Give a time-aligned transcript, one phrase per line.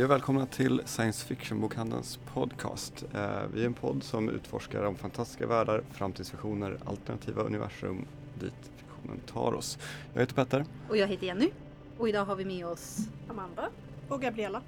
[0.00, 3.04] Hej och välkomna till Science Fiction-bokhandelns podcast.
[3.14, 8.06] Eh, vi är en podd som utforskar om fantastiska världar, framtidsvisioner, alternativa universum
[8.40, 9.78] dit fiktionen tar oss.
[10.12, 10.64] Jag heter Petter.
[10.88, 11.50] Och jag heter Jenny.
[11.98, 13.68] Och idag har vi med oss Amanda.
[14.08, 14.62] Och Gabriella.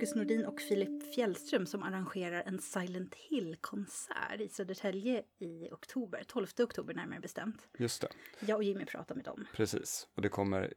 [0.00, 6.46] Marcus Nordin och Filip Fjällström som arrangerar en Silent Hill-konsert i Södertälje i oktober, 12
[6.58, 7.68] oktober närmare bestämt.
[7.78, 8.08] Just det,
[8.40, 9.46] Jag och Jimmy pratar med dem.
[9.52, 10.08] precis.
[10.14, 10.74] Och det kommer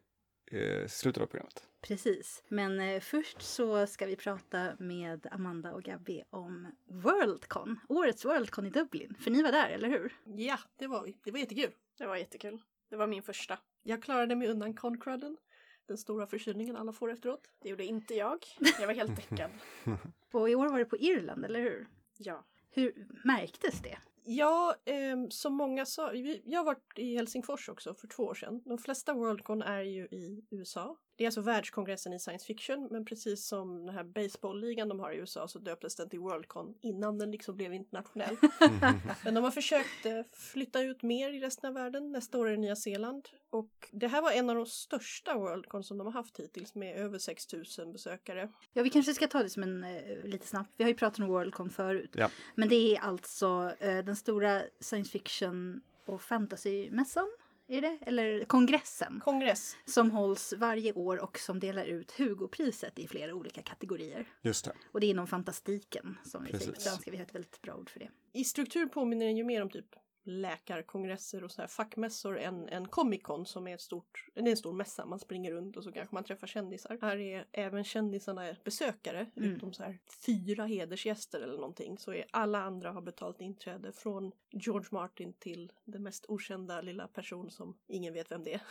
[0.52, 1.68] eh, slutet av programmet.
[1.82, 2.44] Precis.
[2.48, 8.66] Men eh, först så ska vi prata med Amanda och Gabby om Worldcon, årets Worldcon
[8.66, 9.16] i Dublin.
[9.20, 10.16] För ni var där, eller hur?
[10.26, 11.18] Ja, det var vi.
[11.24, 11.72] Det var jättekul.
[11.98, 12.62] Det var jättekul.
[12.90, 13.60] Det var min första.
[13.84, 15.38] Jag klarade mig undan Concrudden.
[15.88, 17.50] Den stora förkylningen alla får efteråt.
[17.62, 18.46] Det gjorde inte jag.
[18.80, 19.52] Jag var helt däckad.
[20.32, 21.88] Och i år var det på Irland, eller hur?
[22.18, 22.46] Ja.
[22.70, 23.98] Hur märktes det?
[24.26, 28.62] Ja, eh, som många sa, jag har varit i Helsingfors också för två år sedan.
[28.66, 30.98] De flesta Worldcon är ju i USA.
[31.16, 35.12] Det är alltså världskongressen i science fiction, men precis som den här baseballligan de har
[35.12, 38.38] i USA så döptes den till Worldcon innan den liksom blev internationell.
[39.24, 42.12] Men de har försökt eh, flytta ut mer i resten av världen.
[42.12, 43.30] Nästa år är det Nya Zeeland.
[43.50, 46.98] Och det här var en av de största Worldcon som de har haft hittills med
[46.98, 48.50] över 6000 besökare.
[48.74, 50.74] Ja, vi kanske ska ta det som en eh, lite snabbt.
[50.78, 52.12] Vi har ju pratat om Worldcon förut.
[52.14, 52.30] Ja.
[52.56, 57.28] Men det är alltså eh, den stora science fiction och fantasymässan.
[57.74, 57.98] Är det?
[58.02, 59.22] Eller kongressen.
[59.24, 59.78] Kongress.
[59.86, 64.26] Som hålls varje år och som delar ut Hugopriset i flera olika kategorier.
[64.42, 64.72] Just det.
[64.92, 66.84] Och det är inom fantastiken som vi säger på Precis.
[66.84, 67.12] svenska.
[67.12, 68.10] Vi har ett väldigt bra ord för det.
[68.34, 72.88] I struktur påminner den ju mer om typ läkarkongresser och så här fackmässor än, än
[72.88, 75.06] Comic Con som är, ett stort, det är en stor mässa.
[75.06, 76.98] Man springer runt och så kanske man träffar kändisar.
[77.02, 79.52] Här är även kändisarna besökare, Mm.
[79.52, 81.98] utom så här fyra hedersgäster eller någonting.
[81.98, 87.08] Så är alla andra har betalt inträde från George Martin till den mest okända lilla
[87.08, 88.62] person som ingen vet vem det är.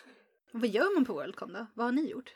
[0.52, 1.66] Vad gör man på Worldcon då?
[1.74, 2.34] Vad har ni gjort?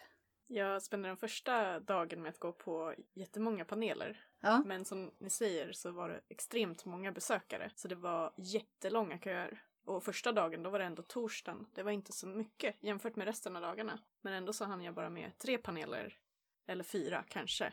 [0.49, 4.21] Jag spenderade den första dagen med att gå på jättemånga paneler.
[4.47, 4.63] Ja.
[4.67, 7.71] Men som ni säger så var det extremt många besökare.
[7.75, 9.63] Så det var jättelånga köer.
[9.85, 11.67] Och första dagen, då var det ändå torsdagen.
[11.75, 13.99] Det var inte så mycket jämfört med resten av dagarna.
[14.21, 16.19] Men ändå så hann jag bara med tre paneler.
[16.67, 17.73] Eller fyra kanske.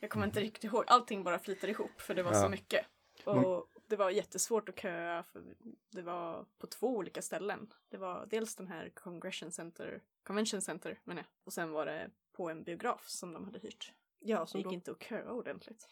[0.00, 0.84] Jag kommer inte riktigt ihåg.
[0.86, 2.42] Allting bara flyter ihop för det var Ja.
[2.42, 2.86] så mycket.
[3.24, 5.44] Och det var jättesvårt att köa för
[5.90, 7.72] det var på två olika ställen.
[7.88, 11.28] Det var dels den här Congression Center, Convention Center menar jag.
[11.44, 13.92] Och sen var det på en biograf som de hade hyrt.
[14.18, 15.88] Ja, Det som gick då, inte att köa ordentligt.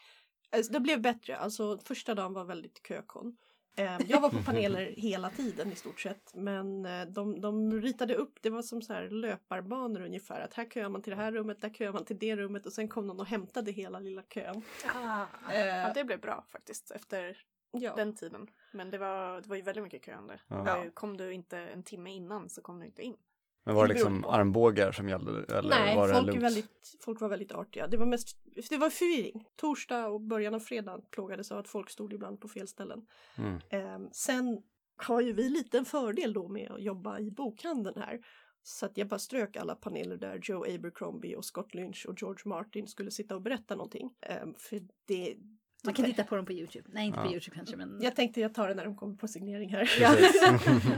[0.52, 1.36] Alltså, det blev bättre.
[1.36, 3.36] Alltså första dagen var väldigt kökon.
[3.76, 6.34] Eh, Jag var på paneler hela tiden i stort sett.
[6.34, 10.40] Men eh, de, de ritade upp, det var som så här löparbanor ungefär.
[10.40, 12.72] Att här köar man till det här rummet, där köar man till det rummet och
[12.72, 14.62] sen kom någon och hämtade hela lilla kön.
[14.84, 17.36] Ja, Eh, det blev bra faktiskt efter
[17.72, 17.94] ja.
[17.96, 18.46] den tiden.
[18.72, 20.40] Men det var, det var ju väldigt mycket köande.
[20.48, 20.84] Ja.
[20.84, 20.90] Ja.
[20.94, 23.16] Kom du inte en timme innan så kom du inte in.
[23.64, 24.30] Men var det liksom på.
[24.30, 25.44] armbågar som gällde?
[25.58, 26.44] Eller Nej, var det folk, är lugnt?
[26.44, 27.86] väldigt, folk var väldigt artiga.
[27.86, 28.36] Det var mest
[28.70, 29.44] det var förvirring.
[29.56, 33.06] Torsdag och början av fredag plågades av att folk stod ibland på fel ställen.
[33.38, 33.54] Mm.
[33.70, 34.62] Eh, sen
[34.96, 38.20] har ju vi lite en fördel då med att jobba i bokhandeln här.
[38.62, 42.42] Så att jag bara strök alla paneler där Joe Abercrombie och Scott Lynch och George
[42.44, 44.10] Martin skulle sitta och berätta någonting.
[44.20, 45.36] Eh, för det...
[45.84, 46.88] Man kan titta på dem på Youtube.
[46.92, 47.30] Nej, inte på Ja.
[47.32, 47.98] Youtube kanske, men...
[48.02, 49.90] Jag tänkte jag tar det när de kommer på signering här.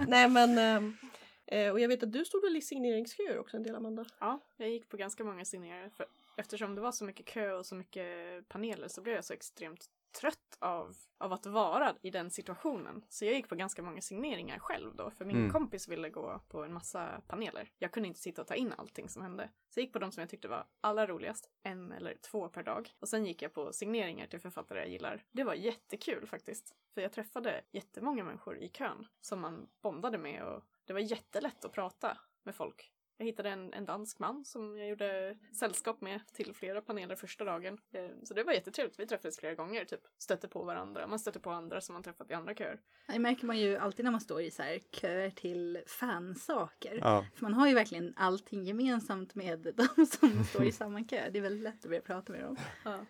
[0.08, 0.58] Nej men...
[0.58, 0.92] eh,
[1.72, 4.04] och jag vet att du stod väl i signeringsköer också en del Amanda?
[4.20, 5.88] Ja, jag gick på ganska många signeringar.
[5.88, 9.32] För eftersom det var så mycket kö och så mycket paneler så blev jag så
[9.32, 9.86] extremt
[10.20, 13.04] trött av, av att vara i den situationen.
[13.08, 15.50] Så jag gick på ganska många signeringar själv då, för min Mm.
[15.52, 17.70] kompis ville gå på en massa paneler.
[17.78, 19.50] Jag kunde inte sitta och ta in allting som hände.
[19.68, 22.62] Så jag gick på de som jag tyckte var allra roligast, en eller två per
[22.62, 22.90] dag.
[22.98, 25.24] Och sen gick jag på signeringar till författare jag gillar.
[25.30, 26.74] Det var jättekul faktiskt.
[26.94, 31.64] För jag träffade jättemånga människor i kön som man bondade med och det var jättelätt
[31.64, 32.88] att prata med folk.
[33.16, 37.44] Jag hittade en, en dansk man som jag gjorde sällskap med till flera paneler första
[37.44, 37.78] dagen.
[37.92, 38.98] Eh, Så det var jättetrevligt.
[39.00, 41.06] Vi träffades flera gånger, typ stötte på varandra.
[41.06, 42.80] Man stötte på andra som man träffat i andra köer.
[43.06, 46.98] Det märker man ju alltid när man står i så här köer till fansaker.
[47.00, 51.30] Ja, För man har ju verkligen allting gemensamt med de som står i samma kö.
[51.30, 52.56] Det är väldigt lätt att börja prata med dem.
[52.84, 53.06] Men,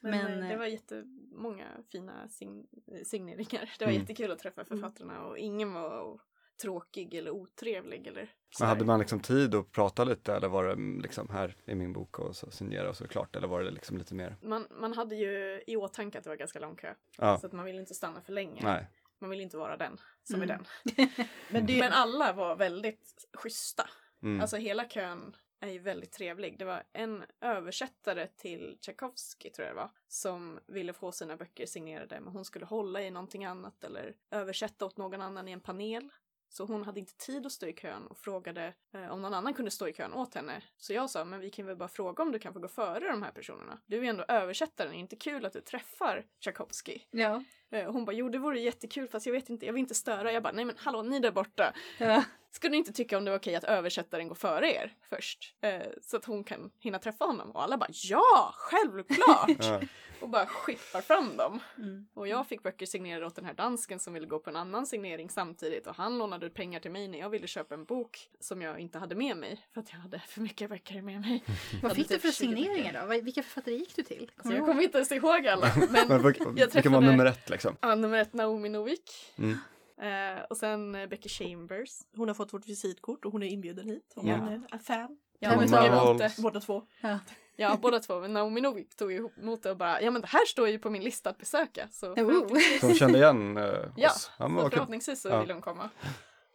[0.00, 2.66] Men, eh, det eh, var jättemånga fina sign-
[3.04, 3.70] signeringar.
[3.78, 4.00] Det var Mm.
[4.02, 6.20] jättekul att träffa författarna och ingen var
[6.56, 8.30] tråkig eller otrevlig eller
[8.60, 11.74] men hade man liksom tid att prata lite eller var det mm, liksom här i
[11.74, 14.36] min bok och så signera och så klart eller var det liksom lite mer?
[14.42, 16.94] man, man hade ju i åtanke att det var ganska lång kö.
[17.18, 18.60] Ja, Så att man ville inte stanna för länge.
[18.64, 18.86] nej.
[19.18, 20.58] Man vill inte vara den som är Mm.
[20.94, 21.06] den.
[21.50, 23.88] Men det, Men alla var väldigt schyssta.
[24.22, 24.40] Mm.
[24.40, 26.58] Alltså hela kön är ju väldigt trevlig.
[26.58, 31.66] Det var en översättare till Tchaikovsky tror jag det var, som ville få sina böcker
[31.66, 35.60] signerade men hon skulle hålla i någonting annat eller översätta åt någon annan i en
[35.60, 36.10] panel.
[36.48, 39.54] Så hon hade inte tid att stå i kön och frågade eh, om någon annan
[39.54, 40.62] kunde stå i kön åt henne.
[40.76, 43.10] Så jag sa, men vi kan väl bara fråga om du kan få gå före
[43.10, 43.78] de här personerna.
[43.86, 46.98] Du är ju ändå översättaren, är det inte kul att du träffar Tchaikovsky?
[47.10, 47.44] Ja.
[47.70, 50.32] Eh, hon bara, jo det vore jättekul fast jag vet inte, jag vill inte störa.
[50.32, 51.74] Jag bara, nej men hallå ni där borta.
[51.98, 52.24] ja.
[52.56, 55.54] Skulle ni inte tycka om det var okej att översättaren går före er först?
[55.60, 57.50] Eh, så att hon kan hinna träffa honom?
[57.50, 59.82] Och alla bara, ja, självklart!
[60.20, 61.60] Och bara skippar fram dem.
[61.78, 62.06] Mm.
[62.14, 64.86] Och jag fick böcker signerade åt den här dansken som ville gå på en annan
[64.86, 68.28] signering samtidigt och han lånade ut pengar till mig när jag ville köpa en bok
[68.40, 71.44] som jag inte hade med mig för att jag hade för mycket böcker med mig.
[71.82, 72.62] Vad fick du typ för 20 böcker.
[72.64, 73.20] signeringar då?
[73.22, 74.30] Vilka författare gick du till?
[74.36, 74.68] Kommer jag ihåg?
[74.68, 75.72] kommer inte ens ihåg alla.
[75.90, 77.76] Men, jag vilka var träffade- nummer ett liksom?
[77.80, 79.10] Ja, nummer ett Naomi Novik.
[79.38, 79.58] Mm.
[80.00, 81.90] Eh, och sen eh, Becky Chambers.
[82.16, 84.12] Hon har fått vårt visitkort och hon är inbjuden hit.
[84.14, 84.34] Hon Ja.
[84.34, 85.18] är en fan.
[85.38, 86.34] Ja, utav tog emot det.
[86.38, 86.82] Båda två.
[87.00, 87.18] Ja.
[87.56, 88.20] Ja, båda två.
[88.20, 90.90] Men Naomi Novik tog emot det och bara, ja men det här står ju på
[90.90, 91.88] min lista att besöka.
[91.90, 92.14] Så Oh.
[92.14, 93.64] förhoppningsvis, hon kände igen eh,
[93.96, 94.30] Ja, oss?
[94.38, 95.40] Ja, men så förhoppningsvis så Ja.
[95.40, 95.90] vill hon komma.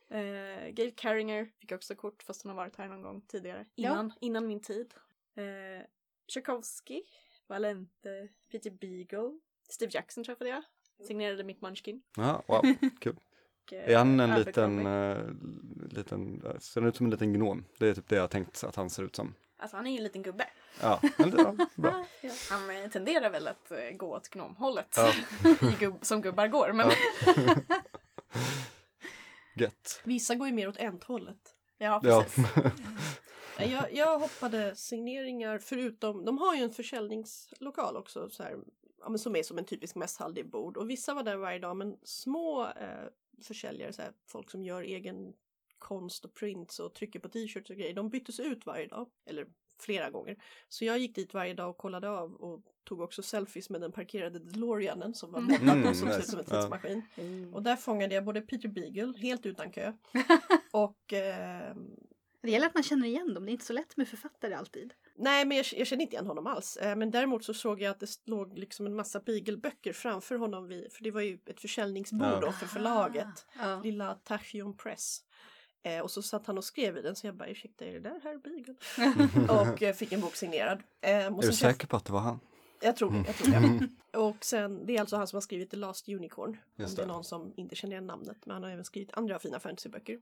[0.09, 3.65] Eh, Gail Carringer fick också kort fast hon har varit här någon gång tidigare.
[3.75, 3.89] Ja.
[3.91, 4.93] Innan, innan min tid.
[5.35, 5.85] Eh,
[6.27, 7.01] Tchaikovsky,
[7.47, 9.39] Valente, Peter Beagle,
[9.69, 10.63] Steve Jackson träffade jag.
[11.07, 12.01] Signerade Mick Munchkin.
[12.17, 12.61] Ja, wow,
[12.99, 13.15] kul.
[13.71, 15.17] Är han en liten, eh,
[15.89, 17.65] liten, eh, ser han ut som en liten gnom?
[17.77, 19.33] Det är typ det jag har tänkt att han ser ut som.
[19.57, 20.45] Alltså han är ju en liten gubbe.
[20.81, 22.05] Ja, men det, ja bra.
[22.49, 24.95] Han eh, tenderar väl att gå åt gnomhållet.
[24.97, 25.13] Ja.
[25.69, 26.73] I gubb, som gubbar går.
[26.73, 27.55] Men Ja.
[29.55, 30.01] Gött.
[30.03, 31.55] Vissa går ju mer åt enthållet.
[31.77, 32.23] ja, Ja.
[32.23, 32.45] precis.
[33.59, 38.57] Nej, Jag, jag hoppade signeringar förutom, de har ju en försäljningslokal också så här,
[38.99, 40.77] ja, men som är som en typisk mässhall, det är bord.
[40.77, 43.07] Och vissa var där varje dag men små eh,
[43.45, 45.33] försäljare, så här, folk som gör egen
[45.79, 49.09] konst och prints och trycker på t-shirts och grejer, de byttes ut varje dag.
[49.25, 49.47] Eller
[49.79, 50.37] flera gånger.
[50.69, 53.91] Så jag gick dit varje dag och kollade av och tog också selfies med den
[53.91, 55.51] parkerade DeLoreanen som var Mm.
[55.51, 56.31] montad Mm, som ser ut nice.
[56.31, 57.01] som en tidsmaskin.
[57.15, 57.53] Mm.
[57.53, 59.93] Och där fångade jag både Peter Beagle, helt utan kö,
[60.71, 61.75] och eh,
[62.41, 63.45] Det gäller att man känner igen dem.
[63.45, 64.93] Det är inte så lätt med författare alltid.
[65.21, 66.77] Nej, men jag, jag känner inte igen honom alls.
[66.77, 70.67] Eh, men däremot så såg jag att det låg liksom en massa Beagle-böcker framför honom.
[70.67, 72.39] Vid, för det var ju ett försäljningsbord Ja.
[72.39, 73.45] då för förlaget.
[73.59, 73.81] Ja.
[73.83, 75.21] Lilla Tachion Press.
[75.83, 77.99] Eh, och så satt han och skrev i den så jag bara ursäkta är det
[77.99, 78.75] där herr Beagle?
[79.71, 80.83] och eh, fick en bok signerad.
[81.01, 82.39] Eh, och Är du säker på att det var han?
[82.81, 83.23] Jag tror det.
[83.27, 83.87] Jag tror det.
[84.17, 86.57] Och sen, det är alltså han som har skrivit The Last Unicorn.
[86.75, 88.45] Just om det är någon som inte känner igen namnet.
[88.45, 90.19] Men han har även skrivit andra fina fantasyböcker.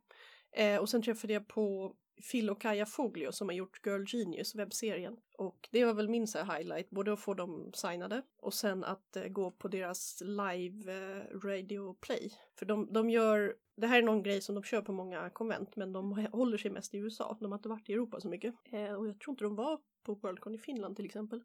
[0.82, 1.94] Och sen träffade jag på
[2.32, 5.18] Phil och Kaja Foglio som har gjort Girl Genius, webbserien.
[5.38, 9.16] Och det var väl min så highlight, både att få dem signade och sen att
[9.16, 12.34] eh, gå på deras live eh, radio play.
[12.56, 15.76] För de, de gör, det här är någon grej som de kör på många konvent
[15.76, 17.38] men de håller sig mest i USA.
[17.40, 18.56] De har inte varit i Europa så mycket.
[18.72, 21.44] Eh, och jag tror inte de var på Worldcon i Finland till exempel.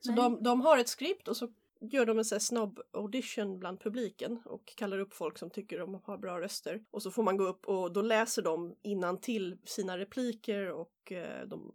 [0.00, 1.48] Så de, de har ett skript och så
[1.80, 5.78] gör de en sån här snabb audition bland publiken och kallar upp folk som tycker
[5.78, 6.84] de har bra röster.
[6.90, 11.12] Och så får man gå upp och då läser de innan till sina repliker och
[11.12, 11.72] eh, de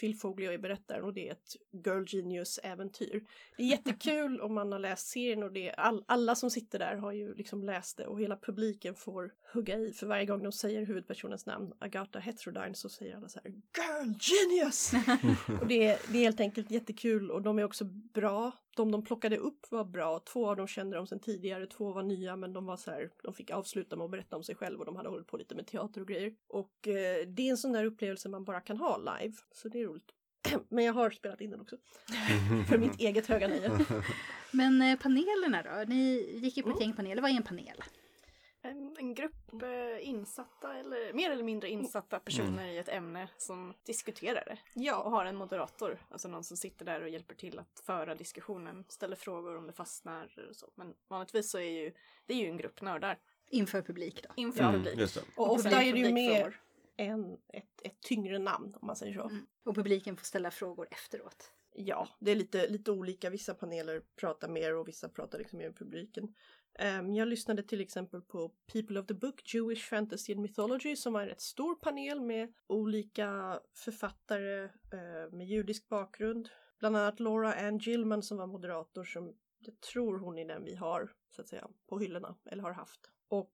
[0.00, 1.56] Phil Foglio är berättaren och det är ett
[1.86, 3.24] Girl Genius-äventyr.
[3.56, 6.78] Det är jättekul om man har läst serien och det är all, alla som sitter
[6.78, 10.42] där har ju liksom läst det och hela publiken får hugga i för varje gång
[10.42, 14.92] de säger huvudpersonens namn, Agatha Heterodyne, så säger alla så här Girl Genius!
[15.60, 18.52] och det är, det är helt enkelt jättekul och de är också bra.
[18.80, 20.18] De de plockade upp var bra.
[20.18, 23.10] Två av dem kände de sedan tidigare, två var nya men de var så här,
[23.22, 25.54] de fick avsluta med att berätta om sig själv och de hade hållit på lite
[25.54, 26.34] med teater och grejer.
[26.48, 29.80] Och eh, det är en sån där upplevelse man bara kan ha live, så det
[29.80, 30.10] är roligt.
[30.68, 31.76] Men jag har spelat in den också.
[32.68, 33.70] För mitt eget höga nöje.
[34.52, 35.84] Men eh, panelerna då?
[35.94, 36.88] Ni gick ju på ett Mm.
[36.88, 37.22] gäng paneler.
[37.22, 37.82] Vad är en panel?
[38.62, 43.74] En, en grupp eh, insatta, eller mer eller mindre insatta personer i ett ämne som
[43.86, 44.52] diskuterar det.
[44.52, 48.14] Och Ja, har en moderator, alltså någon som sitter där och hjälper till att föra
[48.14, 50.70] diskussionen, ställer frågor om det fastnar och så.
[50.74, 51.92] Men vanligtvis så är ju,
[52.26, 53.18] det är ju en grupp nördar
[53.50, 54.28] Inför publik då?
[54.36, 54.98] inför Mm, publik.
[54.98, 55.20] just det.
[55.36, 56.60] och ofta är det ju publikfrågor.
[56.96, 59.22] en, ett, ett tyngre namn om man säger så.
[59.28, 59.46] Mm.
[59.64, 61.52] Och publiken får ställa frågor efteråt.
[61.72, 63.30] Ja, det är lite, lite olika.
[63.30, 66.34] Vissa paneler pratar mer och vissa pratar liksom mer med publiken.
[66.80, 71.12] Um, jag lyssnade till exempel på People of the Book, Jewish Fantasy and Mythology som
[71.12, 76.48] var en rätt stor panel med olika författare uh, med judisk bakgrund.
[76.78, 80.74] Bland annat Laura Ann Gilman som var moderator som jag tror hon är den vi
[80.74, 83.10] har så att säga på hyllorna eller har haft.
[83.28, 83.52] Och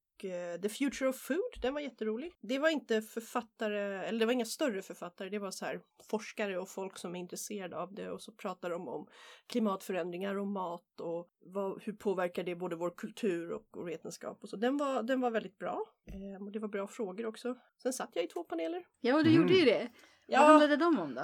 [0.62, 2.32] The Future of Food, den var jätterolig.
[2.40, 5.80] Det var inte författare, eller det var inga större författare, det var så här
[6.11, 9.06] forskare och folk som är intresserade av det och så pratar de om
[9.46, 14.49] klimatförändringar och mat och vad, hur påverkar det både vår kultur och, och vetenskap och
[14.49, 14.56] så.
[14.56, 15.82] Den var, den var väldigt bra.
[16.06, 17.54] Ehm, och det var bra frågor också.
[17.82, 18.85] Sen satt jag i två paneler.
[19.00, 19.35] Ja, du Mm.
[19.35, 19.88] gjorde ju det.
[20.26, 21.20] Ja, Vad handlade de om då?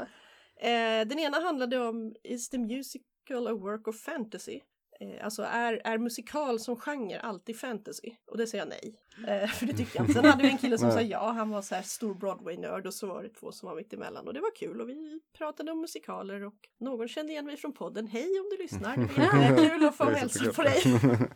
[0.66, 4.60] eh, den ena handlade om Is the musical a work of fantasy?
[5.02, 8.10] Eh, alltså är, är musikal som genre alltid fantasy?
[8.26, 8.94] Och det säger jag nej.
[9.28, 10.10] Eh, för det tycker jag.
[10.12, 12.94] Sen hade vi en kille som sa ja, han var så här stor Broadway-nörd och
[12.94, 15.72] så var det två som var mitt emellan och det var kul och vi pratade
[15.72, 18.06] om musikaler och någon kände igen mig från podden.
[18.06, 18.96] Hej om du lyssnar!
[18.96, 20.82] Det är kul att få hälsa på dig!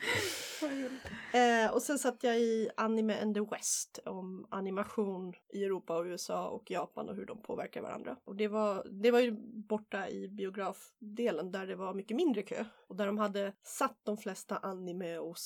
[1.32, 6.04] Eh, och sen satt jag i Anime and the West om animation i Europa och
[6.04, 8.16] USA och Japan och hur de påverkar varandra.
[8.24, 9.32] Och det var, det var ju
[9.68, 14.16] borta i biografdelen där det var mycket mindre kö och där de hade satt de
[14.16, 15.38] flesta anime och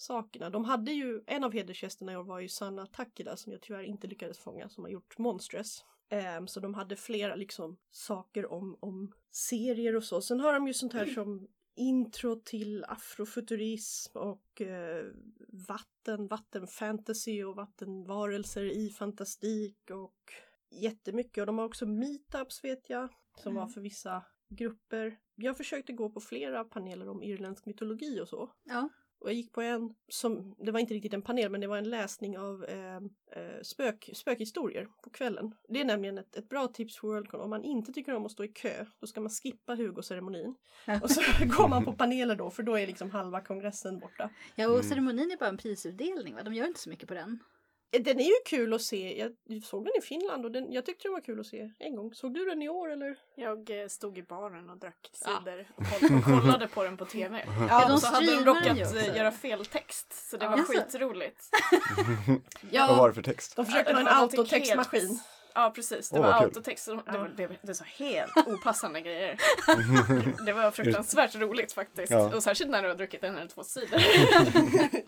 [0.00, 0.50] seriesakerna.
[0.50, 4.06] De hade ju, en av hedersgästerna år var ju Sanna Takida som jag tyvärr inte
[4.06, 5.84] lyckades fånga som har gjort Monstress.
[6.08, 10.20] Ehm, så de hade flera liksom saker om, om serier och så.
[10.20, 15.04] Sen har de ju sånt här som intro till afrofuturism och eh,
[15.68, 20.32] vatten, vattenfantasy och vattenvarelser i fantastik och
[20.70, 21.40] jättemycket.
[21.42, 23.72] Och de har också meetups vet jag, som var Mm.
[23.72, 25.18] för vissa grupper.
[25.34, 28.50] Jag försökte gå på flera paneler om irländsk mytologi och så.
[28.64, 28.88] Ja.
[29.20, 31.76] Och jag gick på en som, det var inte riktigt en panel, men det var
[31.76, 35.54] en läsning av eh, eh, spök, spökhistorier på kvällen.
[35.68, 37.40] Det är nämligen ett, ett bra tips för Worldcon.
[37.40, 40.54] Om man inte tycker om att stå i kö, då ska man skippa Hugo-ceremonin.
[41.02, 44.30] Och så går man på paneler då, för då är liksom halva kongressen borta.
[44.54, 44.88] Ja, och Mm.
[44.88, 46.42] ceremonin är bara en prisutdelning va?
[46.42, 47.38] De gör inte så mycket på den.
[47.90, 49.18] Den är ju kul att se.
[49.18, 51.96] Jag såg den i Finland och den, jag tyckte den var kul att se en
[51.96, 52.14] gång.
[52.14, 53.16] Såg du den i år eller?
[53.34, 55.38] Jag eh, stod i baren och drack Ja.
[55.44, 57.44] cider och koll- och kollade på den på tv.
[57.68, 61.48] Ja, de och så hade de råkat eh, göra fel text så det var skitroligt.
[62.72, 63.56] Vad var det för text?
[63.56, 65.20] De försökte Ja, ha en autotextmaskin.
[65.54, 66.48] Ja precis, det Åh, var vad kul.
[66.48, 66.86] autotext.
[66.86, 69.36] Det, var, det, det sa helt opassande grejer.
[70.46, 72.12] Det var fruktansvärt roligt faktiskt.
[72.12, 72.34] Ja.
[72.36, 74.00] Och särskilt när du har druckit en eller två sidor.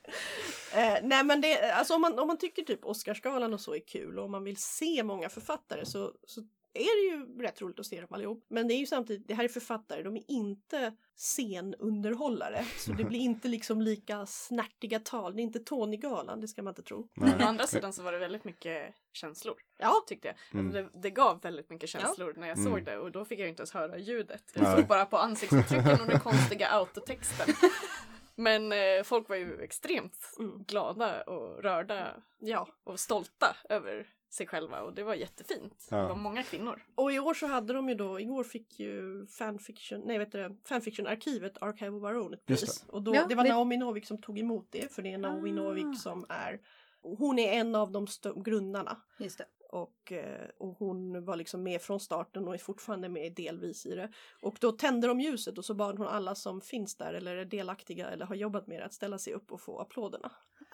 [0.75, 3.81] Eh, nej men det, alltså om man, om man tycker typ Oscarsgalan och så är
[3.87, 6.41] kul och om man vill se många författare så, så
[6.75, 8.45] är det ju rätt roligt att se dem allihop.
[8.49, 12.65] Men det är ju samtidigt, det här är författare, de är inte scenunderhållare.
[12.79, 15.37] Så det blir inte liksom lika snärtiga tal.
[15.37, 17.09] Det är inte Tony-galan, det ska man inte tro.
[17.15, 17.31] Nej.
[17.31, 19.55] Men å andra sidan så var det väldigt mycket känslor.
[19.79, 20.61] Ja, Tyckte jag.
[20.61, 20.67] Mm.
[20.67, 22.01] Alltså det, det gav väldigt mycket Ja.
[22.01, 22.73] känslor när jag Mm.
[22.73, 24.45] såg det och då fick jag inte ens höra ljudet.
[24.55, 27.55] Jag såg bara på ansiktsuttrycken och den konstiga autotexten.
[28.35, 30.65] Men eh, folk var ju extremt Mm.
[30.65, 32.69] glada och rörda ja.
[32.85, 35.89] och stolta över sig själva och det var jättefint.
[35.91, 35.97] Ja.
[35.97, 36.83] Det var många kvinnor.
[36.95, 40.57] Och i år så hade de ju då, igår fick ju fanfiction, nej vet du,
[40.69, 42.85] fanfiction-arkivet Archive of Our Own ett pris.
[42.89, 45.19] Och då, Ja, det var det- Naomi Novik som tog emot det, för det är
[45.19, 45.55] Naomi Ah.
[45.55, 46.61] Novik som är,
[47.03, 48.07] hon är en av de
[48.45, 48.97] grundarna.
[49.19, 49.45] Just det.
[49.71, 53.95] Och, eh, och hon var liksom med från starten och är fortfarande med delvis i
[53.95, 54.13] det.
[54.43, 57.45] Och då tände de ljuset och så bad hon alla som finns där eller är
[57.45, 60.33] delaktiga eller har jobbat med det att ställa sig upp och få applåderna.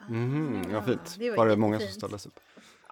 [0.09, 1.17] Mhm, ja, fint.
[1.19, 1.99] det var Var det många som jättefint.
[2.01, 2.41] ställdes upp?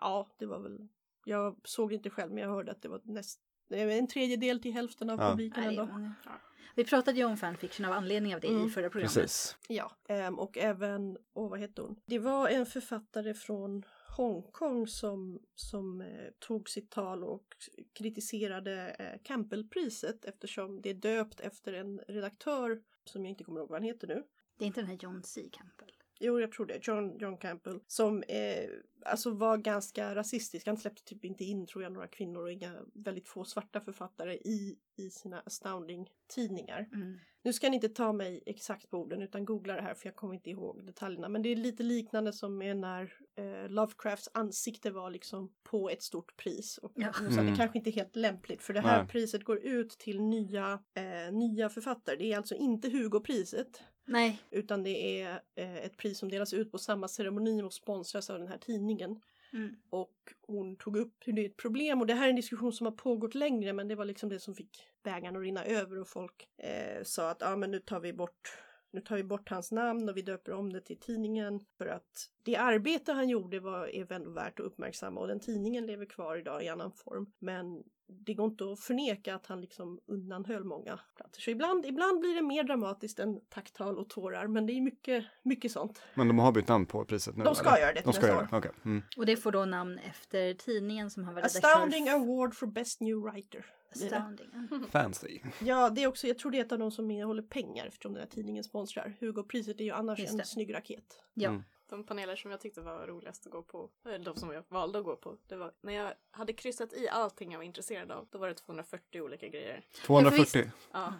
[0.00, 0.88] Ja, det var väl,
[1.24, 5.10] jag såg inte själv men jag hörde att det var näst, en tredjedel till hälften
[5.10, 5.30] av Ja.
[5.30, 6.10] publiken Nej, ändå.
[6.24, 6.32] Ja.
[6.74, 9.14] Vi pratade ju om fanfiction av anledning av det Mm, i förra programmet.
[9.14, 9.56] Precis.
[9.68, 12.00] Ja, ehm, och även, åh vad hette hon?
[12.06, 13.82] Det var en författare från
[14.16, 17.46] Hongkong som, som eh, tog sitt tal och
[17.92, 23.68] kritiserade eh, Campbellpriset eftersom det är döpt efter en redaktör som jag inte kommer ihåg
[23.68, 24.22] vad han heter nu.
[24.58, 25.48] Det är inte den här John C.
[25.52, 25.92] Campbell.
[26.20, 26.86] Jo, jag tror det.
[26.88, 27.80] John, John Campbell.
[27.86, 28.68] Som eh,
[29.04, 30.66] alltså var ganska rasistisk.
[30.66, 34.34] Han släppte typ inte in, tror jag, några kvinnor och inga väldigt få svarta författare
[34.34, 36.88] i, i sina astounding-tidningar.
[36.92, 37.18] Mm.
[37.42, 40.16] Nu ska ni inte ta mig exakt på orden utan googla det här för jag
[40.16, 41.28] kommer inte ihåg detaljerna.
[41.28, 46.02] Men det är lite liknande som med när eh, Lovecrafts ansikte var liksom på ett
[46.02, 46.78] stort pris.
[46.78, 47.12] Och Ja.
[47.20, 47.46] Mm.
[47.46, 49.08] det kanske inte är helt lämpligt för det här Nej.
[49.08, 52.16] priset går ut till nya, eh, nya författare.
[52.16, 56.72] Det är alltså inte Hugo-priset Nej, utan det är eh, ett pris som delas ut
[56.72, 59.20] på samma ceremoni och sponsras av den här tidningen.
[59.52, 59.76] Mm.
[59.90, 62.72] Och hon tog upp hur det är ett problem och det här är en diskussion
[62.72, 66.00] som har pågått längre men det var liksom det som fick bägaren att rinna över
[66.00, 68.58] och folk eh, sa att ah, men nu tar vi bort
[68.90, 72.30] nu tar vi bort hans namn och vi döper om det till tidningen för att
[72.42, 76.36] det arbete han gjorde var är ändå värt att uppmärksamma och den tidningen lever kvar
[76.36, 77.32] idag i annan form.
[77.38, 81.40] Men det går inte att förneka att han liksom undanhöll många platser.
[81.40, 85.24] Så ibland, ibland blir det mer dramatiskt än tacktal och tårar men det är mycket,
[85.42, 86.02] mycket sånt.
[86.14, 87.44] Men de har bytt namn på priset nu?
[87.44, 87.78] De ska eller?
[87.78, 88.70] göra det till De ska göra det, okej.
[88.84, 89.02] Mm.
[89.16, 93.00] och det får då namn efter tidningen som han var redaktör Astounding Award for Best
[93.00, 93.66] New Writer.
[93.90, 94.50] Astounding.
[94.52, 94.86] Mm.
[94.90, 95.40] Fancy.
[95.58, 98.12] Ja, det är också, jag tror det är ett av de som innehåller pengar eftersom
[98.12, 99.16] den här tidningen sponsrar.
[99.20, 101.22] Hugo-priset är ju annars en snygg raket.
[101.34, 101.48] Ja.
[101.48, 101.62] Mm.
[101.88, 104.98] De paneler som jag tyckte var roligast att gå på, eller de som jag valde
[104.98, 108.28] att gå på, det var när jag hade kryssat i allting jag var intresserad av,
[108.30, 109.84] då var det 240 olika grejer.
[110.06, 110.70] 240.
[110.92, 111.12] Ja,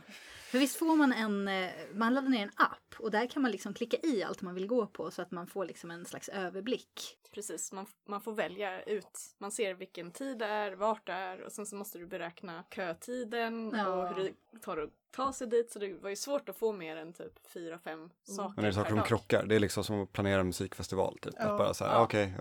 [0.51, 3.51] För visst får man en, eh, man laddar ner en app och där kan man
[3.51, 6.29] liksom klicka i allt man vill gå på så att man får liksom en slags
[6.29, 7.19] överblick.
[7.31, 7.73] precis.
[7.73, 9.35] Man, man får välja ut.
[9.39, 12.65] Man ser vilken tid det är, vart det är och sen så måste du beräkna
[12.75, 13.89] kötiden Ja.
[13.89, 15.71] och hur det tar att ta sig dit.
[15.73, 18.69] Så det var ju svårt att få mer än typ fyra, fem saker Men det
[18.69, 19.07] är saker som dag.
[19.07, 19.47] krockar.
[19.47, 21.19] Det är liksom som att planera en musikfestival.
[21.23, 21.35] Typ.
[21.39, 21.43] Ja.
[21.45, 22.03] Att bara så här, Ja.
[22.03, 22.33] okej.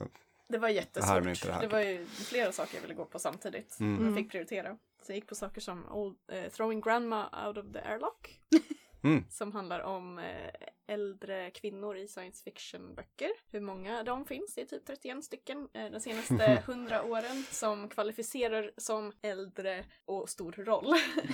[0.48, 1.08] Det var Det jättesvårt.
[1.10, 1.68] här Det, men inte det här.
[1.68, 3.80] var ju flera saker jag ville gå på samtidigt.
[3.80, 4.06] Mm.
[4.08, 4.78] Jag fick prioritera.
[5.02, 8.40] Så jag gick på saker som old, eh, Throwing Grandma Out of the Airlock.
[9.06, 9.24] Mm.
[9.30, 10.52] Som handlar om eh,
[10.88, 13.30] äldre kvinnor i science fiction böcker.
[13.52, 17.90] Hur många de finns, det är typ 31 stycken eh, de senaste 100 åren som
[17.90, 20.94] kvalificerar som äldre och stor roll.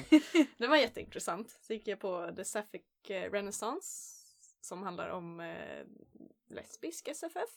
[0.58, 1.58] det var jätteintressant.
[1.62, 4.18] Så gick jag på The Sapphic eh, Renaissance
[4.62, 5.56] som handlar om
[6.50, 7.50] lesbisk SFF.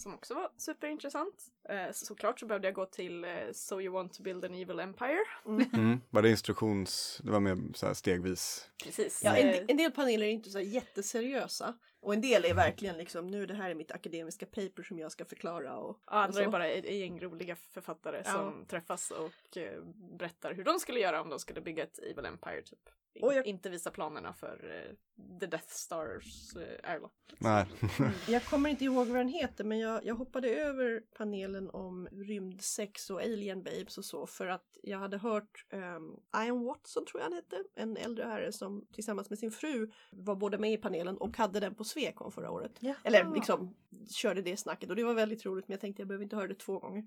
[0.00, 1.34] Som också var superintressant.
[1.68, 4.80] Eh, såklart så behövde jag gå till eh, So You Want To Build An Evil
[4.80, 5.24] Empire.
[5.46, 6.00] Mm.
[6.10, 8.70] Var det instruktions, det var mer så här stegvis.
[8.84, 9.20] Precis.
[9.24, 11.74] Ja, en, en del paneler är inte så här jätteseriösa.
[12.02, 15.12] Och en del är verkligen liksom, nu det här är mitt akademiska paper som jag
[15.12, 15.76] ska förklara.
[15.76, 16.40] Och, andra och så.
[16.40, 18.32] är bara ett gäng roliga författare Ja.
[18.32, 19.82] som träffas och eh,
[20.18, 22.88] berättar hur de skulle göra om de skulle bygga ett Evil Empire typ.
[23.14, 24.94] In, Och jag- Inte visa planerna för eh,
[25.40, 27.12] The Death Stars eh, Airlock.
[27.38, 27.66] Nej.
[28.28, 33.10] Jag kommer inte ihåg vad den heter men jag, jag hoppade över panelen om rymdsex
[33.10, 37.24] och alien babes och så för att jag hade hört um, Ian Watson tror jag
[37.24, 41.16] han hette, en äldre herre som tillsammans med sin fru var både med i panelen
[41.16, 42.72] och hade den på Swecon förra året.
[42.80, 42.94] Jaha.
[43.04, 43.74] Eller liksom
[44.10, 46.48] körde det snacket och det var väldigt roligt men jag tänkte jag behöver inte höra
[46.48, 47.04] det två gånger.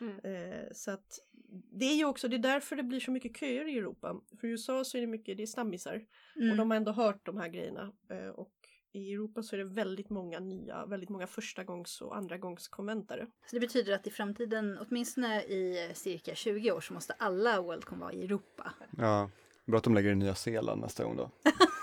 [0.00, 0.18] Mm.
[0.18, 1.18] Eh, så att
[1.50, 4.20] det är ju också, det är därför det blir så mycket köer i Europa.
[4.40, 6.04] För i USA så är det mycket, det är stammisar.
[6.36, 6.50] Mm.
[6.50, 7.92] Och de har ändå hört de här grejerna.
[8.10, 8.52] Eh, och
[8.92, 13.26] i Europa så är det väldigt många nya, väldigt många förstagångs och andragångskonventare.
[13.46, 17.98] Så det betyder att i framtiden, åtminstone i cirka 20 år, så måste alla Worldcon
[17.98, 18.72] vara i Europa.
[18.98, 19.30] Ja.
[19.66, 21.30] Bra att de lägger i Nya Zeeland nästa gång då.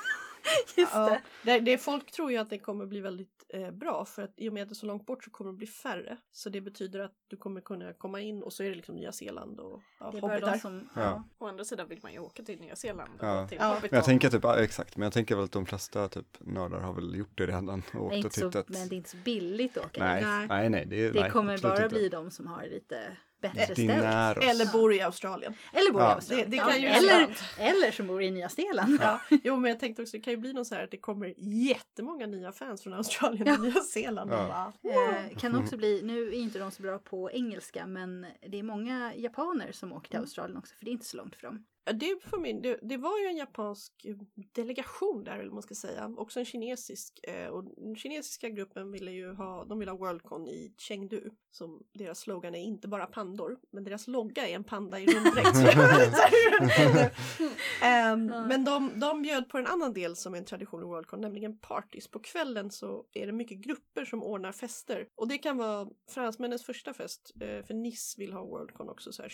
[0.77, 1.59] Just Ja, det.
[1.59, 4.53] det, folk tror ju att det kommer bli väldigt eh, bra för att i och
[4.53, 6.17] med att det är så långt bort så kommer det bli färre.
[6.31, 9.11] Så det betyder att du kommer kunna komma in och så är det liksom Nya
[9.11, 10.51] Zeeland och ja, Det är bara hobbitar.
[10.53, 10.89] de som...
[10.95, 11.01] Ja.
[11.01, 11.23] Ja.
[11.37, 13.47] Å andra sidan vill man ju åka till Nya Zeeland och Ja.
[13.47, 13.67] till Ja.
[13.67, 13.87] Hobbiton.
[13.91, 16.93] Men jag tänker typ, exakt, men jag tänker väl att de flesta typ nördar har
[16.93, 18.69] väl gjort det redan och åkt och inte så, tittat.
[18.69, 20.23] men det är inte så billigt att åka Nej.
[20.23, 20.47] Nej.
[20.47, 21.95] nej, nej, det, är, Det nej, kommer bara inte.
[21.95, 23.89] bli de som har lite bättre ställt.
[24.43, 25.53] Eller bor i Australien.
[25.73, 26.13] Eller bor i Ja.
[26.15, 26.49] Australien.
[26.49, 27.27] Det- det Ja, kan ju eller,
[27.57, 28.97] eller som bor i Nya Zeeland.
[29.01, 30.97] Ja, jo men jag tänkte också det kan ju bli något så här att det
[30.97, 34.31] kommer jättemånga nya fans från Australien och Nya Zeeland.
[34.31, 34.41] Ja.
[34.41, 38.25] Och bara, Eh, kan också bli, nu är inte de så bra på engelska men
[38.47, 40.23] det är många japaner som åker till Mm.
[40.23, 41.65] Australien också för det är inte så långt för dem.
[41.83, 44.15] Det, för min, det, det var ju en japansk eh,
[44.51, 46.13] delegation där, eller man ska säga.
[46.17, 47.19] Också en kinesisk.
[47.23, 51.29] Eh, och den kinesiska gruppen ville ju ha, de vill ha Worldcon i Chengdu.
[51.51, 55.25] Som deras slogan är inte bara pandor, men deras logga är en panda i den
[55.25, 57.11] heter.
[57.83, 61.21] Ehm, Men de, de bjöd på en annan del som är en tradition i Worldcon,
[61.21, 62.07] nämligen parties.
[62.07, 65.07] På kvällen så är det mycket grupper som ordnar fester.
[65.15, 69.21] Och det kan vara fransmännens första fest, eh, för Nice vill ha Worldcon också så
[69.21, 69.29] här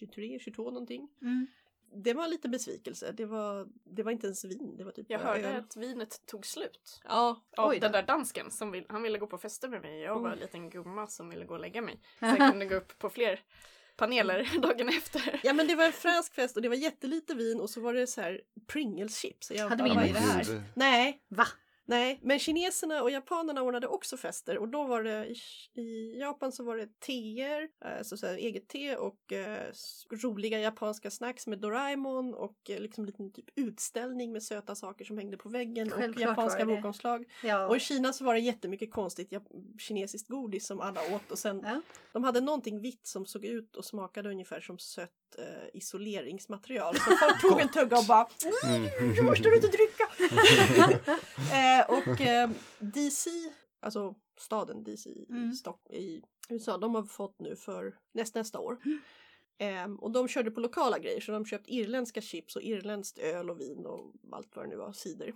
[0.00, 1.46] 2023, 22 någonting Mm.
[1.94, 3.12] det var lite besvikelse.
[3.12, 5.56] Det var, det var inte ens vin, det var typ Jag hörde öl.
[5.56, 7.00] att vinet tog slut.
[7.04, 7.80] Ja, Av Oj då.
[7.80, 10.00] den där dansken som vill, han ville gå på fester med mig.
[10.00, 10.32] Jag var Mm.
[10.32, 12.00] en liten gumma som ville gå och lägga mig.
[12.20, 13.40] Så jag kunde gå upp på fler
[13.96, 15.40] paneler dagen efter.
[15.42, 17.94] ja, men det var en fransk fest och det var jättelite vin och så var
[17.94, 19.50] det så här Pringles chips.
[19.50, 20.62] Jag Hade bara, vi vad är inte det här?
[20.74, 21.46] Nej, Va?
[21.86, 25.26] Nej, men kineserna och japanerna ordnade också fester och då var det
[25.80, 27.68] i, Japan så var det teer,
[27.98, 29.72] alltså så här, eget te och eh,
[30.22, 35.04] roliga japanska snacks med Doraemon och eh, liksom en liten typ utställning med söta saker
[35.04, 36.76] som hängde på väggen och Självklart japanska det det.
[36.76, 37.24] bokomslag.
[37.44, 37.66] Ja.
[37.68, 39.32] Och i Kina så var det jättemycket konstigt
[39.78, 41.80] kinesiskt godis som alla åt och sen Ja.
[42.12, 46.94] de hade någonting vitt som såg ut och smakade ungefär som sött eh, isoleringsmaterial.
[46.94, 48.28] Så folk tog en tugga och bara
[48.64, 49.14] Mm.
[49.14, 50.04] du måste du inte dricka!
[51.52, 53.30] eh, och eh, DC,
[53.80, 55.52] alltså staden DC i, Mm.
[55.52, 58.78] Stock- i USA, de har fått nu för näst, nästa år.
[59.58, 63.50] Ehm, och de körde på lokala grejer så de köpt irländska chips och irländskt öl
[63.50, 65.32] och vin och allt vad det nu var, cider.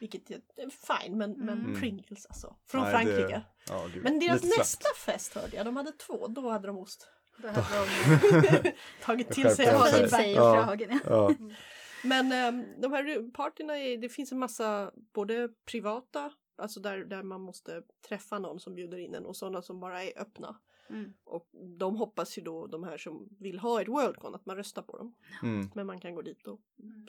[0.00, 1.80] Vilket är fine, men, men Mm.
[1.80, 2.56] Pringles alltså.
[2.66, 3.18] Från Nej, Frankrike.
[3.28, 3.88] det- Ja.
[4.02, 7.08] Men deras Lite nästa fest hörde jag, de hade två, då hade de ost.
[7.42, 8.72] Då hade de
[9.02, 10.32] Tagit till sig tagit sig.
[10.32, 10.64] Ja.
[10.64, 11.00] kragen.
[11.04, 11.34] Ja.
[11.38, 11.46] Ja.
[12.04, 17.22] Men ehm, de här partyna, är, det finns en massa både privata, alltså där, där
[17.22, 20.56] man måste träffa någon som bjuder in en och sådana som bara är öppna.
[20.90, 21.12] Mm.
[21.24, 21.48] Och
[21.78, 24.96] de hoppas ju då, de här som vill ha ett Worldcon, att man röstar på
[24.98, 25.14] dem.
[25.42, 25.70] Mm.
[25.74, 26.60] Men man kan gå dit och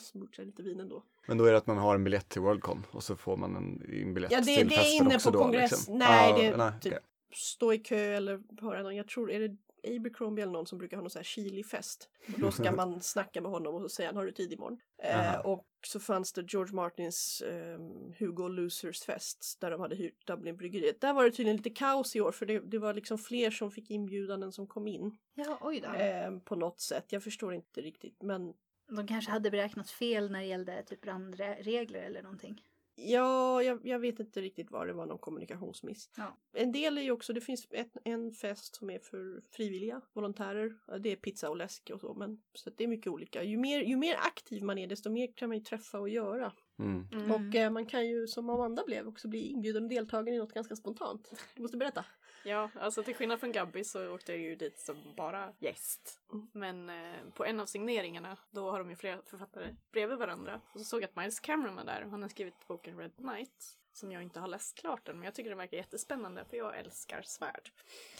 [0.02, 1.04] smutsa lite vin ändå.
[1.28, 3.56] Men då är det att man har en biljett till Worldcon och så får man
[3.56, 5.72] en, en biljett Ja, det- till det är festen inne också på då, kongress.
[5.72, 5.98] Liksom.
[5.98, 7.04] Nej, Ah, det är nej, typ- okej.
[7.34, 10.98] Stå i kö eller höra någon, jag tror, är det Abercrombie eller någon som brukar
[10.98, 12.10] ha någon sån här chili-fest.
[12.34, 14.80] Och då ska man snacka med honom och så säger han, har du tid imorgon?
[15.04, 17.80] Eh, och så fanns det George Martins eh,
[18.20, 21.02] Hugo Losers fest där de hade hyrt Dublin-bryggeriet.
[21.02, 23.72] Där var det tydligen lite kaos i år för det, det var liksom fler som
[23.72, 25.18] fick inbjudan än som kom in.
[25.34, 25.94] Ja, oj då.
[25.94, 28.54] Eh, på något sätt, jag förstår inte riktigt men
[28.88, 32.62] De kanske hade beräknat fel när det gällde typ brandregler eller någonting.
[33.02, 36.10] Ja, jag, jag vet inte riktigt vad det var någon kommunikationsmiss.
[36.18, 36.38] Ja.
[36.54, 41.00] En del är ju också, det finns ett, en fest som är för frivilliga volontärer.
[41.00, 43.44] Det är pizza och läsk och så, men så det är mycket olika.
[43.44, 46.54] Ju mer, ju mer aktiv man är desto mer kan man ju träffa och göra.
[46.80, 47.08] Mm.
[47.12, 47.32] Mm.
[47.32, 50.54] Och eh, man kan ju som Amanda blev också bli inbjuden och deltagen i något
[50.54, 51.32] ganska spontant.
[51.56, 52.06] Du måste berätta.
[52.44, 56.20] Ja, alltså till skillnad från Gabby så åkte jag ju dit som bara gäst.
[56.34, 56.48] Mm.
[56.54, 60.62] Men eh, på en av signeringarna, då har de ju flera författare bredvid varandra.
[60.74, 63.16] Och så såg jag att Miles Cameron var där och han har skrivit boken Red
[63.16, 63.76] Knight.
[63.94, 66.78] Som jag inte har läst klart än, men jag tycker den verkar jättespännande för jag
[66.78, 67.72] älskar svärd.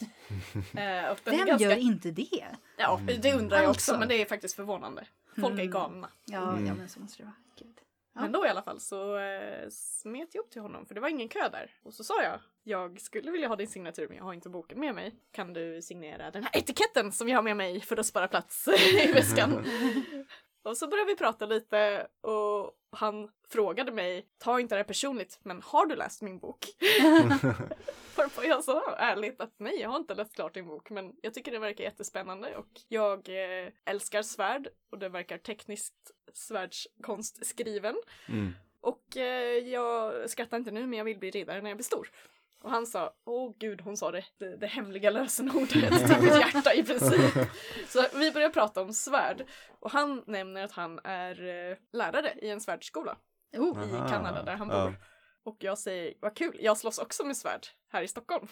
[0.54, 1.68] eh, och den är Vem ganska...
[1.70, 2.46] gör inte det?
[2.76, 3.98] Ja, det undrar jag också, Alltså.
[3.98, 5.06] men det är faktiskt förvånande.
[5.40, 5.70] Folk är Mm.
[5.70, 6.10] galna.
[6.24, 6.66] Ja, Mm.
[6.66, 7.34] ja men så måste det vara.
[7.58, 7.80] Gud.
[8.14, 8.20] Ja.
[8.20, 11.08] Men då i alla fall så eh, smet jag upp till honom för det var
[11.08, 11.70] ingen kö där.
[11.82, 14.80] Och så sa jag, jag skulle vilja ha din signatur men jag har inte boken
[14.80, 15.14] med mig.
[15.32, 18.68] Kan du signera den här etiketten som jag har med mig för att spara plats
[19.08, 19.64] i väskan?
[20.62, 25.38] och så började vi prata lite och han frågade mig, ta inte det här personligt,
[25.42, 26.66] men har du läst min bok?
[28.16, 31.34] Varpå jag sa ärligt att nej, jag har inte läst klart din bok, men jag
[31.34, 37.96] tycker det verkar jättespännande och jag eh, älskar svärd och det verkar tekniskt svärdskonst skriven.
[38.28, 38.52] Mm.
[38.80, 42.10] Och eh, jag skrattar inte nu men jag vill bli riddare när jag blir stor.
[42.62, 45.68] Och han sa, åh gud, hon sa det, det, det hemliga lösenordet
[46.08, 47.34] till mitt hjärta i princip.
[47.88, 49.46] Så vi började prata om svärd.
[49.80, 53.16] Och han nämner att han är eh, lärare i en svärdskola
[53.56, 54.10] Oh, i.
[54.10, 54.76] Kanada där han bor.
[54.76, 54.92] Ja.
[55.44, 58.46] Och jag säger, vad kul, jag slåss också med svärd här i Stockholm.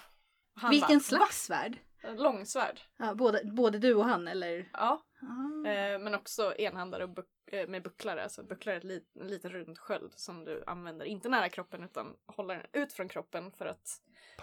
[0.71, 1.77] Vilken bara, slags svärd?
[2.03, 2.09] "Va?
[2.17, 2.81] Långsvärd.
[2.99, 4.69] Ja, både, både du och han eller?
[4.73, 5.69] Ja, Ah.
[5.69, 8.23] eh, men också enhandare och buck- eh, med bucklare.
[8.23, 11.85] Alltså bucklare är ett lit, en liten rund sköld som du använder, inte nära kroppen
[11.85, 14.01] utan håller den ut från kroppen för att slå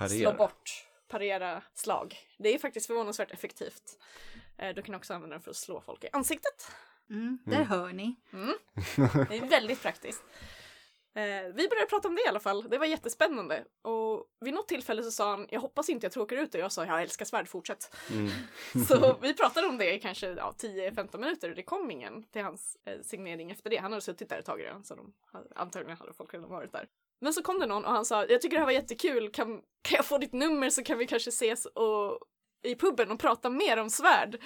[0.07, 0.33] Parera.
[0.33, 2.17] bort, parera slag.
[2.37, 3.99] Det är faktiskt förvånansvärt effektivt.
[4.57, 6.71] Eh, du kan också använda den för att slå folk i ansiktet.
[7.09, 8.15] Mm, där hör ni.
[9.29, 10.23] Det är väldigt praktiskt.
[11.15, 12.69] Eh, vi började prata om det i alla fall.
[12.69, 13.63] Det var jättespännande.
[13.82, 16.62] Och vid något tillfälle så sa han, jag hoppas inte jag tråkar ut dig.
[16.62, 17.95] Jag sa, jag älskar svärd, fortsätt.
[18.12, 18.30] Mm.
[18.88, 22.43] Så vi pratade om det i kanske ja, 10-15 minuter och det kom ingen till
[22.43, 23.78] hans eh, signering efter det.
[23.78, 25.13] Han hade suttit där ett tag redan så de,
[25.56, 26.88] antagligen hade folk redan varit där.
[27.21, 29.62] Men så kom det någon och han sa, jag tycker det här var jättekul, kan,
[29.82, 32.19] kan jag få ditt nummer så kan vi kanske ses och,
[32.63, 34.39] i puben och prata mer om svärd.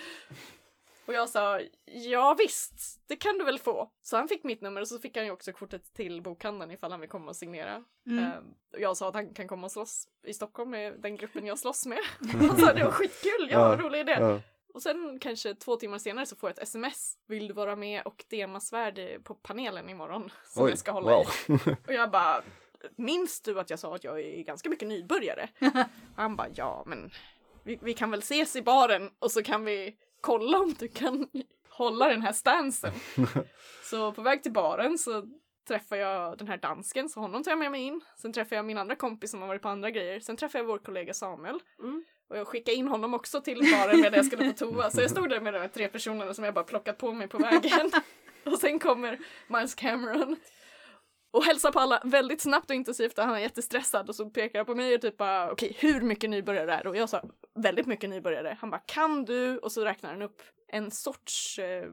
[1.09, 3.91] Och jag sa, ja visst, det kan du väl få.
[4.01, 6.91] Så han fick mitt nummer och så fick han ju också kortet till bokhandeln ifall
[6.91, 7.83] han vill komma och signera.
[8.07, 8.23] Mm.
[8.23, 8.43] Ehm,
[8.73, 11.59] och jag sa att han kan komma och slåss i Stockholm med den gruppen jag
[11.59, 11.99] slåss med.
[12.39, 14.17] Han sa det var skitkul, ja, Ja, rolig idé.
[14.19, 14.41] Ja.
[14.73, 17.17] Och sen kanske två timmar senare så får jag ett sms.
[17.27, 20.31] Vill du vara med och dema svärd på panelen imorgon?
[20.45, 21.25] Som Oj, jag ska hålla wow.
[21.47, 21.71] i.
[21.87, 22.41] Och jag bara,
[22.95, 25.49] minns du att jag sa att jag är ganska mycket nybörjare?
[26.15, 27.11] Han bara, ja men
[27.63, 31.27] vi, vi kan väl ses i baren och så kan vi kolla om du kan
[31.69, 32.93] hålla den här stansen.
[33.83, 35.23] så på väg till baren så
[35.67, 38.01] träffar jag den här dansken, så honom tar jag med mig in.
[38.17, 40.19] Sen träffar jag min andra kompis som har varit på andra grejer.
[40.19, 41.59] Sen träffar jag vår kollega Samuel.
[41.79, 42.03] Mm.
[42.29, 44.89] Och jag skickade in honom också till baren medan jag skulle på toa.
[44.89, 47.27] Så jag stod där med de här tre personerna som jag bara plockat på mig
[47.27, 47.91] på vägen.
[48.43, 50.35] Och sen kommer Miles Cameron
[51.31, 54.59] och hälsar på alla väldigt snabbt och intensivt och han är jättestressad och så pekar
[54.59, 56.89] han på mig och typ bara okej hur mycket nybörjare är det?
[56.89, 57.21] Och jag sa
[57.61, 58.57] väldigt mycket nybörjare.
[58.61, 59.57] Han bara kan du?
[59.57, 61.91] Och så räknar han upp en sorts eh,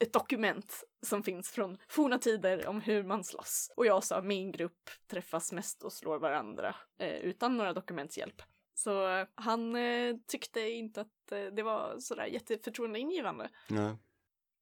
[0.00, 3.72] ett dokument som finns från forna tider om hur man slåss.
[3.76, 8.42] Och jag sa min grupp träffas mest och slår varandra eh, utan några dokumentshjälp.
[8.74, 13.48] Så eh, han eh, tyckte inte att eh, det var sådär jätteförtroendeingivande.
[13.68, 13.96] Nej.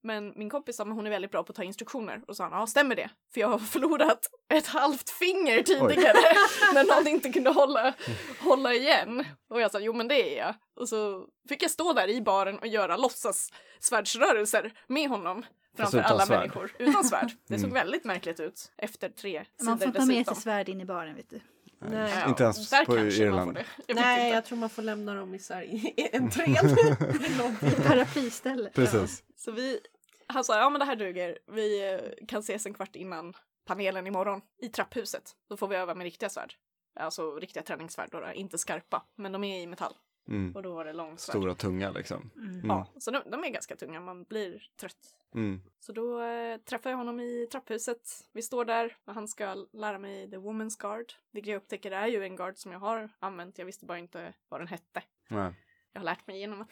[0.08, 2.44] Men min kompis sa att hon är väldigt bra på att ta instruktioner och sa
[2.44, 3.10] han, ja stämmer det?
[3.34, 6.18] För jag har förlorat ett halvt finger tidigare
[6.74, 7.94] när någon inte kunde hålla,
[8.40, 9.24] hålla igen.
[9.50, 10.54] Och jag sa, jo men det är jag.
[10.76, 15.44] Och så fick jag stå där i baren och göra låtsas svärdsrörelser med honom
[15.76, 16.38] framför alla svärd.
[16.40, 16.72] människor.
[16.78, 17.30] Utan svärd.
[17.48, 17.74] Det såg Mm.
[17.74, 21.14] väldigt märkligt ut efter tre sidor Man får ta med sig svärd in i baren
[21.16, 21.40] vet du.
[21.80, 22.12] Nej.
[22.22, 23.44] Ja, Inte ens där på Irland.
[23.46, 23.64] får det.
[23.86, 24.34] Jag Nej, inte.
[24.34, 26.56] jag tror man får lämna dem i, så här, i entrén.
[27.86, 28.70] Paraplyställe.
[28.74, 29.22] Precis.
[29.36, 29.80] Så vi,
[30.28, 31.38] han sa, ja men det här duger.
[31.46, 35.36] Vi eh, kan ses en kvart innan panelen imorgon i trapphuset.
[35.48, 36.54] Då får vi öva med riktiga svärd.
[37.00, 39.06] Alltså riktiga träningssvärd då, då, inte skarpa.
[39.16, 39.94] Men de är i metall.
[40.28, 40.56] Mm.
[40.56, 41.36] Och då var det långsvärd.
[41.36, 42.30] Stora tunga liksom.
[42.36, 42.50] Mm.
[42.50, 42.66] Mm.
[42.66, 45.14] Ja, så de, de är ganska tunga, man blir trött.
[45.34, 45.62] Mm.
[45.80, 48.28] Så då eh, träffar jag honom i trapphuset.
[48.32, 51.12] Vi står där och han ska lära mig The Woman's Guard.
[51.30, 53.58] Vilket jag upptäcker är ju en guard som jag har använt.
[53.58, 55.02] Jag visste bara inte vad den hette.
[55.28, 55.54] Nej.
[55.98, 56.68] Jag har lärt mig genom att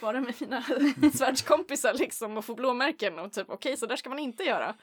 [0.00, 0.62] vara med mina
[1.14, 4.76] svärdskompisar liksom och få blåmärken och typ okej så där ska man inte göra.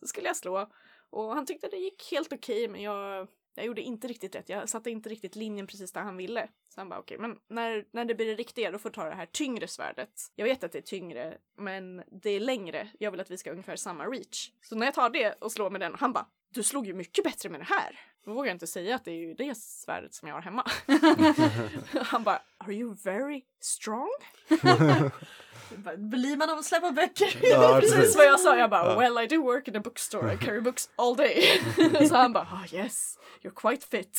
[0.00, 0.70] Så skulle jag slå
[1.10, 4.48] och han tyckte det gick helt okej men jag, jag gjorde inte riktigt rätt.
[4.48, 6.48] Jag satte inte riktigt linjen precis där han ville.
[6.68, 9.04] Så han bara okej men när, när det blir det riktiga då får du ta
[9.04, 10.32] det här tyngre svärdet.
[10.34, 12.88] Jag vet att det är tyngre men det är längre.
[12.98, 14.50] Jag vill att vi ska ha ungefär samma reach.
[14.62, 17.24] Så när jag tar det och slår med den han bara du slog ju mycket
[17.24, 18.00] bättre med det här.
[18.26, 20.66] Då vågar jag inte säga att det är ju det svärdet som jag har hemma.
[22.04, 24.10] han bara Are you very strong?
[25.96, 27.38] Blir man av att släppa böcker?
[27.42, 28.16] Ja, Precis precis.
[28.16, 28.98] vad jag sa, jag bara Ja.
[28.98, 31.42] well I do work in a bookstore, I carry books all day.
[32.08, 34.18] så han bara ah yes, you're quite fit.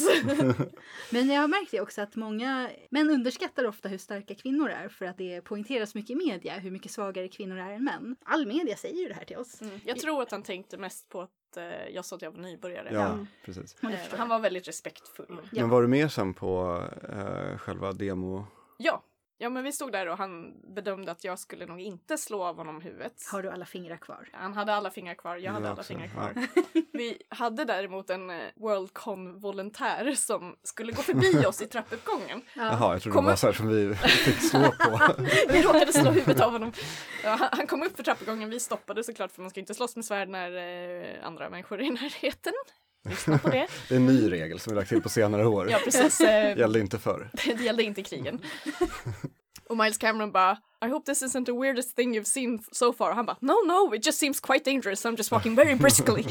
[1.10, 4.90] Men jag har märkt det också att många män underskattar ofta hur starka kvinnor är
[4.90, 8.16] för att det poängteras mycket i media hur mycket svagare kvinnor är än män.
[8.26, 9.62] All media säger ju det här till oss.
[9.62, 9.80] Mm.
[9.86, 12.90] Jag tror att han tänkte mest på att eh, jag sa att jag var nybörjare.
[12.92, 13.76] Ja, precis.
[13.82, 15.26] Ja, det Eh, han var väldigt respektfull.
[15.52, 15.62] Ja.
[15.62, 18.46] Men var du med sen på eh, själva demo?
[18.78, 19.04] Ja.
[19.40, 22.56] Ja men vi stod där och han bedömde att jag skulle nog inte slå av
[22.58, 23.14] honom huvudet.
[23.32, 24.30] Har du alla fingrar kvar?
[24.34, 26.34] Han hade alla fingrar kvar, jag hade Jag alla också, fingrar kvar.
[26.94, 32.42] Vi hade däremot en eh, Worldcon-volontär som skulle gå förbi oss i trappuppgången.
[32.56, 33.40] Jaha, jag trodde Kom det var upp.
[33.40, 35.00] så här som vi fick slå på.
[35.50, 36.72] Vi råkade slå huvudet av honom.
[37.24, 39.96] Ja, han, han kom upp för trappuppgången, vi stoppade såklart för man ska inte slåss
[39.96, 42.54] med svärd när eh, andra människor är i närheten.
[43.10, 43.68] Lyssna på det.
[43.90, 45.70] Det är en ny regel som vi lagt till på senare år.
[45.72, 47.30] Ja precis, eh, Gällde inte förr.
[47.46, 48.40] det gällde inte krigen.
[49.70, 53.12] Och Miles Cameron bara I hope this isn't the weirdest thing you've seen so far.
[53.12, 55.06] Han bara No no, it just seems quite dangerous.
[55.06, 56.24] I'm just walking very briskly.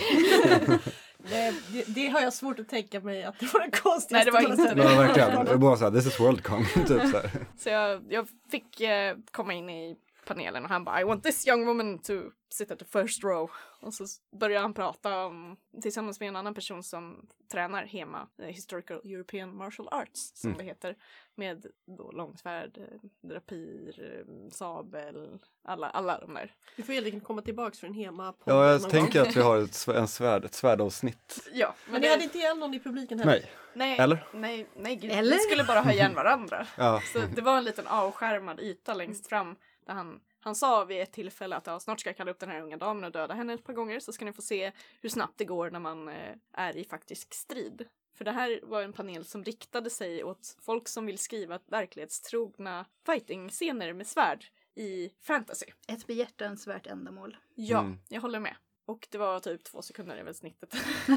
[1.30, 4.14] Det, det, det har jag svårt att tänka mig att det var det konstigaste.
[4.14, 4.82] Nej, det var inte det.
[4.82, 5.44] Ja, verkligen.
[5.44, 6.64] Det var bara såhär, this is Worldcon.
[6.74, 7.30] typ så här.
[7.58, 11.46] Så jag, jag fick eh, komma in i panelen och han bara I want this
[11.48, 12.12] young woman to
[12.52, 13.50] sit at the first row.
[13.80, 14.04] Och så
[14.40, 19.56] började han prata om, tillsammans med en annan person som tränar HEMA, eh, Historical European
[19.56, 20.58] Martial Arts som Mm.
[20.58, 20.96] det heter,
[21.34, 21.66] med
[21.98, 26.54] då långsvärd, eh, drapir, eh, sabel, alla, alla de där.
[26.76, 29.28] Vi får helt enkelt komma tillbaks för en hema på Ja, jag tänker gång.
[29.28, 31.48] att vi har ett, en svärd, ett svärdavsnitt.
[31.52, 33.32] Ja, Men ni hade inte ihjäl någon i publiken heller?
[33.32, 34.26] Nej, nej, eller?
[34.32, 35.32] nej, nej, gud, Eller?
[35.32, 36.66] vi skulle bara ha igen varandra.
[36.76, 37.00] Ja.
[37.12, 41.12] Så det var en liten avskärmad yta längst fram där han, han sa vid ett
[41.12, 43.52] tillfälle att ja, snart ska jag kalla upp den här unga damen och döda henne
[43.54, 46.34] ett par gånger så ska ni få se hur snabbt det går när man eh,
[46.52, 47.86] är i faktisk strid.
[48.14, 52.84] För det här var en panel som riktade sig åt folk som vill skriva verklighetstrogna
[53.06, 54.44] fighting-scener med svärd
[54.74, 55.66] i fantasy.
[55.88, 57.36] Ett behjärtansvärt ändamål.
[57.54, 57.98] Ja, Mm.
[58.08, 58.56] jag håller med.
[58.84, 60.74] Och det var typ två sekunder är väl snittet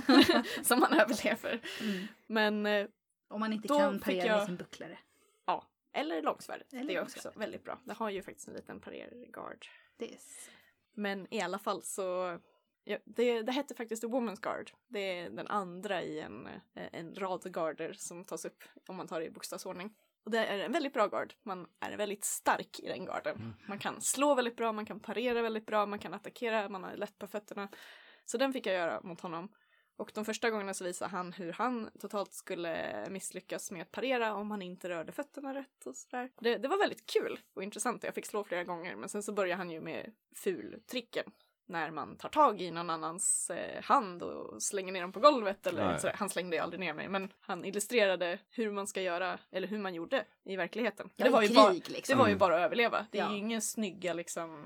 [0.63, 1.59] som man överlever.
[1.81, 2.07] Mm.
[2.27, 2.87] Men eh,
[3.27, 4.97] Om man inte kan fick parera jag- med sin bucklare.
[5.93, 6.73] Eller långsvärdet.
[6.73, 7.25] Eller det är långsvärd.
[7.25, 7.79] också väldigt bra.
[7.83, 8.79] Det har ju faktiskt en liten
[10.15, 10.49] s-
[10.93, 12.39] Men i alla fall så
[12.83, 14.71] Ja, det, det hette faktiskt The Woman's Guard.
[14.87, 19.07] Det är den andra i en, eh, en rad garder som tas upp om man
[19.07, 19.93] tar det i bokstavsordning.
[20.23, 21.33] Och det är en väldigt bra gard.
[21.43, 23.53] Man är väldigt stark i den garden.
[23.67, 26.95] Man kan slå väldigt bra, man kan parera väldigt bra, man kan attackera, man har
[26.95, 27.69] lätt på fötterna.
[28.25, 29.53] Så den fick jag göra mot honom.
[29.99, 34.33] Och de första gångerna så visade han hur han totalt skulle misslyckas med att parera
[34.33, 36.29] om han inte rörde fötterna rätt och sådär.
[36.39, 38.03] Det, det var väldigt kul och intressant.
[38.03, 41.31] Jag fick slå flera gånger men sen så började han ju med fultricken
[41.69, 45.67] när man tar tag i någon annans eh, hand och slänger ner dem på golvet.
[45.67, 45.99] Eller Nej.
[45.99, 46.15] sådär.
[46.17, 49.77] Han slängde ju aldrig ner mig men han illustrerade hur man ska göra eller hur
[49.79, 51.09] man gjorde i verkligheten.
[51.15, 52.13] Ja, det, var i ju bara, krig, liksom.
[52.13, 52.39] det var ju Mm.
[52.39, 53.05] bara att överleva.
[53.11, 53.31] Det är Ja.
[53.31, 54.65] ju inga snygga liksom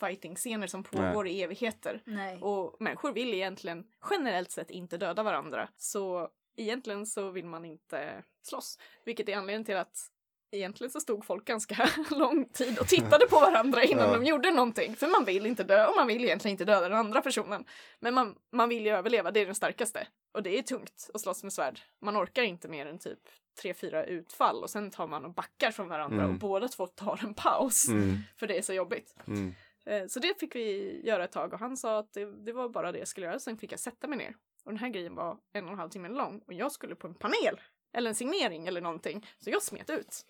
[0.00, 2.02] fighting-scener som pågår i evigheter.
[2.04, 2.38] Nej.
[2.42, 5.68] Och människor vill egentligen generellt sett inte döda varandra.
[5.76, 8.78] Så egentligen så vill man inte slåss.
[9.04, 10.10] Vilket är anledningen till att
[10.56, 14.16] egentligen så stod folk ganska lång tid och tittade på varandra innan Ja.
[14.18, 14.96] de gjorde någonting.
[14.96, 17.64] För man vill inte dö och man vill egentligen inte döda den andra personen.
[18.00, 20.06] Men man, man vill ju överleva, det är den starkaste.
[20.32, 21.80] Och det är tungt att slåss med svärd.
[22.00, 23.18] Man orkar inte mer än typ
[23.62, 26.30] tre, fyra utfall och sen tar man och backar från varandra Mm.
[26.30, 27.88] och båda två tar en paus.
[27.88, 29.14] Mm, För det är så jobbigt.
[29.26, 29.54] mm.
[29.86, 32.68] Eh, Så det fick vi göra ett tag och han sa att det, det var
[32.68, 33.38] bara det jag skulle göra.
[33.38, 34.34] Sen fick jag sätta mig ner.
[34.64, 37.06] Och den här grejen var en och en halv timme lång och jag skulle på
[37.06, 37.60] en panel.
[37.96, 39.26] Eller en signering eller någonting.
[39.38, 40.26] Så jag smet ut.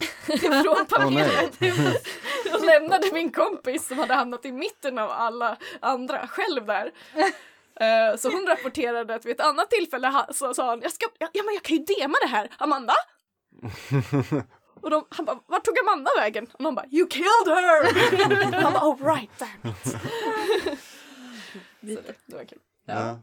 [0.64, 1.50] Från panelen.
[2.54, 6.90] och lämnade min kompis som hade hamnat i mitten av alla andra själv där.
[7.80, 11.28] Eh, Så hon rapporterade att vid ett annat tillfälle så sa han jag, ska, ja,
[11.44, 12.94] men jag kan ju dema det här, Amanda!
[14.82, 16.46] Och de, han bara, vart tog Amanda vägen?
[16.52, 18.52] Och de bara, you killed her!
[18.62, 19.96] han bara, oh right, damn it.
[21.80, 21.94] Det,
[22.26, 22.58] det var kul.
[22.86, 23.18] Ja.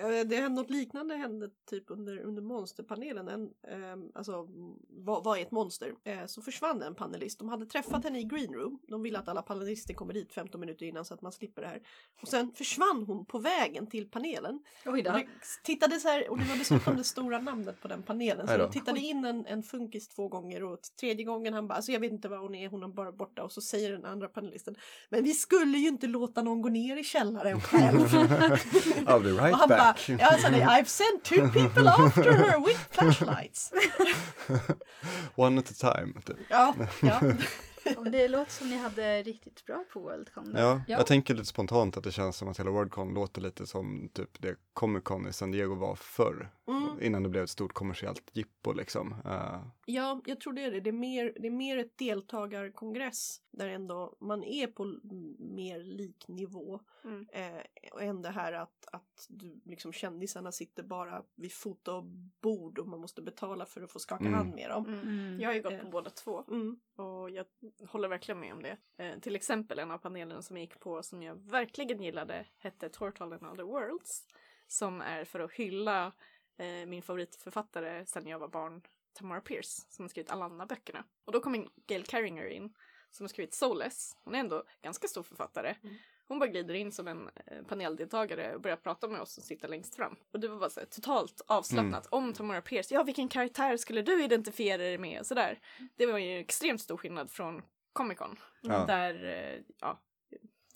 [0.00, 3.28] Eh, Det hände något liknande hände typ under, under monsterpanelen.
[3.28, 4.48] En, ehm, alltså
[4.88, 5.94] vad, vad är ett monster?
[6.04, 7.38] Eh, så försvann en panelist.
[7.38, 8.78] De hade träffat henne i green room.
[8.88, 11.68] De ville att alla panelister kommer dit 15 minuter innan så att man slipper det
[11.68, 11.80] här.
[12.22, 14.60] Och sen försvann hon på vägen till panelen.
[14.86, 15.20] Oj Och då.
[15.64, 18.46] tittade så här, och det var dessutom det stora namnet på den panelen.
[18.48, 21.92] Så de tittade in en, en funkis två gånger och tredje gången han bara, alltså
[21.92, 23.42] jag vet inte var hon är, hon är bara borta.
[23.42, 24.74] Och så säger den andra panelisten,
[25.08, 27.98] men vi skulle ju inte låta någon gå ner i källaren själv.
[28.00, 29.89] I'll be right back.
[29.92, 33.72] Bara, ja, så det, I've sent two people after her with flashlights.
[35.34, 36.20] One at a time.
[36.26, 36.36] Typ.
[36.48, 37.20] Ja, ja.
[38.12, 40.52] Det låter som ni hade riktigt bra på Worldcon.
[40.56, 40.96] Ja, Ja.
[40.98, 44.28] jag tänker lite spontant att det känns som att hela Worldcon låter lite som typ
[44.42, 46.50] det Comic Con i San Diego var förr.
[46.68, 47.02] Mm.
[47.02, 49.14] Innan det blev ett stort kommersiellt jippo liksom.
[49.24, 50.80] Eh, Ja, jag tror det är det.
[50.80, 54.84] Det är mer, det är mer ett deltagarkongress där ändå man är på
[55.38, 56.80] mer lik nivå.
[57.04, 57.26] Mm.
[57.32, 57.62] Eh,
[57.92, 63.00] och än det här att, att du, liksom, kändisarna sitter bara vid fotobord och man
[63.00, 64.34] måste betala för att få skaka Mm.
[64.38, 64.86] hand med dem.
[64.86, 65.00] Mm.
[65.00, 65.40] Mm.
[65.40, 65.78] Jag har ju gått Eh.
[65.80, 66.80] på båda två Mm.
[66.96, 67.46] och jag
[67.88, 68.76] håller verkligen med om det.
[68.98, 72.88] Eh, till exempel en av panelerna som jag gick på som jag verkligen gillade hette
[72.88, 74.24] Tortal and Other Worlds.
[74.70, 76.12] Som är för att hylla
[76.56, 81.04] eh, min favoritförfattare sedan jag var barn, Tamara Pierce, som har skrivit alla andra böckerna.
[81.24, 82.74] Och då kom en Gail Carringer in
[83.10, 84.16] som har skrivit Soulless.
[84.24, 85.74] Hon är ändå ganska stor författare.
[85.82, 85.96] Mm.
[86.28, 89.68] Hon bara glider in som en eh, paneldeltagare och börjar prata med oss som sitter
[89.68, 90.16] längst fram.
[90.32, 92.92] Och det var bara så här, totalt avslappnat om Tamara Pierce.
[92.94, 95.20] Ja, vilken karaktär skulle du identifiera dig med?
[95.20, 95.58] Och sådär.
[95.96, 98.36] Det var ju extremt stor skillnad från Comic Con.
[98.60, 98.86] Ja.
[98.86, 99.98] Där, eh, ja.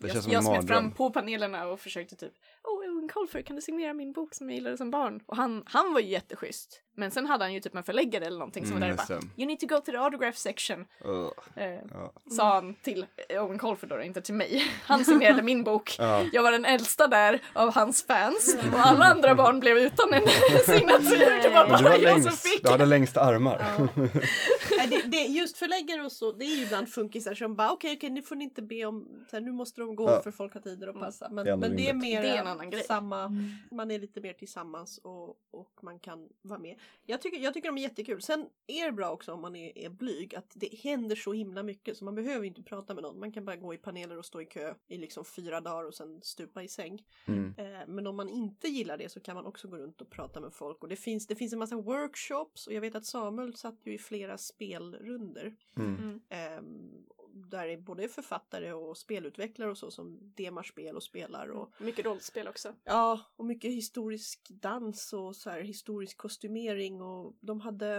[0.06, 0.66] Det jag känns som jag en mardröm.
[0.66, 2.32] fram på panelerna och försökte typ
[2.64, 5.20] Åh, Owen Colfer, kan du signera min bok som jag gillade som barn?
[5.26, 6.80] Och han, han var ju jätteschysst.
[6.96, 9.20] Men sen hade han ju typ en förläggare eller någonting som Mm, var där och
[9.22, 9.28] bara.
[9.36, 10.80] You need to go to the autograph section.
[10.80, 12.12] uh, Eh, ja.
[12.30, 14.72] Sa han till Owen Colfer då, inte till mig.
[14.84, 15.96] Han signerade min bok.
[15.98, 16.22] Ja.
[16.32, 20.22] Jag var den äldsta där av hans fans och alla andra barn blev utan en
[20.66, 21.42] signatur.
[21.42, 22.62] Det var du, bara jag som fick.
[22.62, 23.64] du hade längst armar.
[24.90, 27.96] Nej, det, det, just förläggare och så, det är ju ibland funkisar som bara okej,
[27.96, 30.22] okej, nu får ni inte be om, så här, nu måste de gå Ja.
[30.22, 31.04] för folk har tider att Mm.
[31.06, 31.28] passa.
[31.30, 32.82] Men Det men det är mer Det är en annan grej.
[32.84, 33.32] samma,
[33.70, 36.78] man är lite mer tillsammans och, och man kan vara med.
[37.06, 38.22] Jag tycker, jag tycker de är jättekul.
[38.22, 41.62] Sen är det bra också om man är, är blyg att det händer så himla
[41.62, 43.18] mycket så man behöver inte prata med någon.
[43.20, 45.94] Man kan bara gå i paneler och stå i kö i liksom fyra dagar och
[45.94, 47.02] sen stupa i säng.
[47.26, 47.54] Mm.
[47.58, 50.40] Eh, Men om man inte gillar det så kan man också gå runt och prata
[50.40, 50.82] med folk.
[50.82, 53.94] Och det finns, det finns en massa workshops och jag vet att Samuel satt ju
[53.94, 54.38] i flera
[54.74, 55.56] spelrunder.
[55.76, 55.96] Mm.
[55.96, 56.20] Mm.
[56.28, 57.06] ehm,
[57.50, 61.48] där är både författare och spelutvecklare och så som demar spel och spelar.
[61.48, 62.74] Och, Mycket rollspel också.
[62.84, 67.02] ja, och mycket historisk dans och så här historisk kostymering.
[67.02, 67.96] Och de hade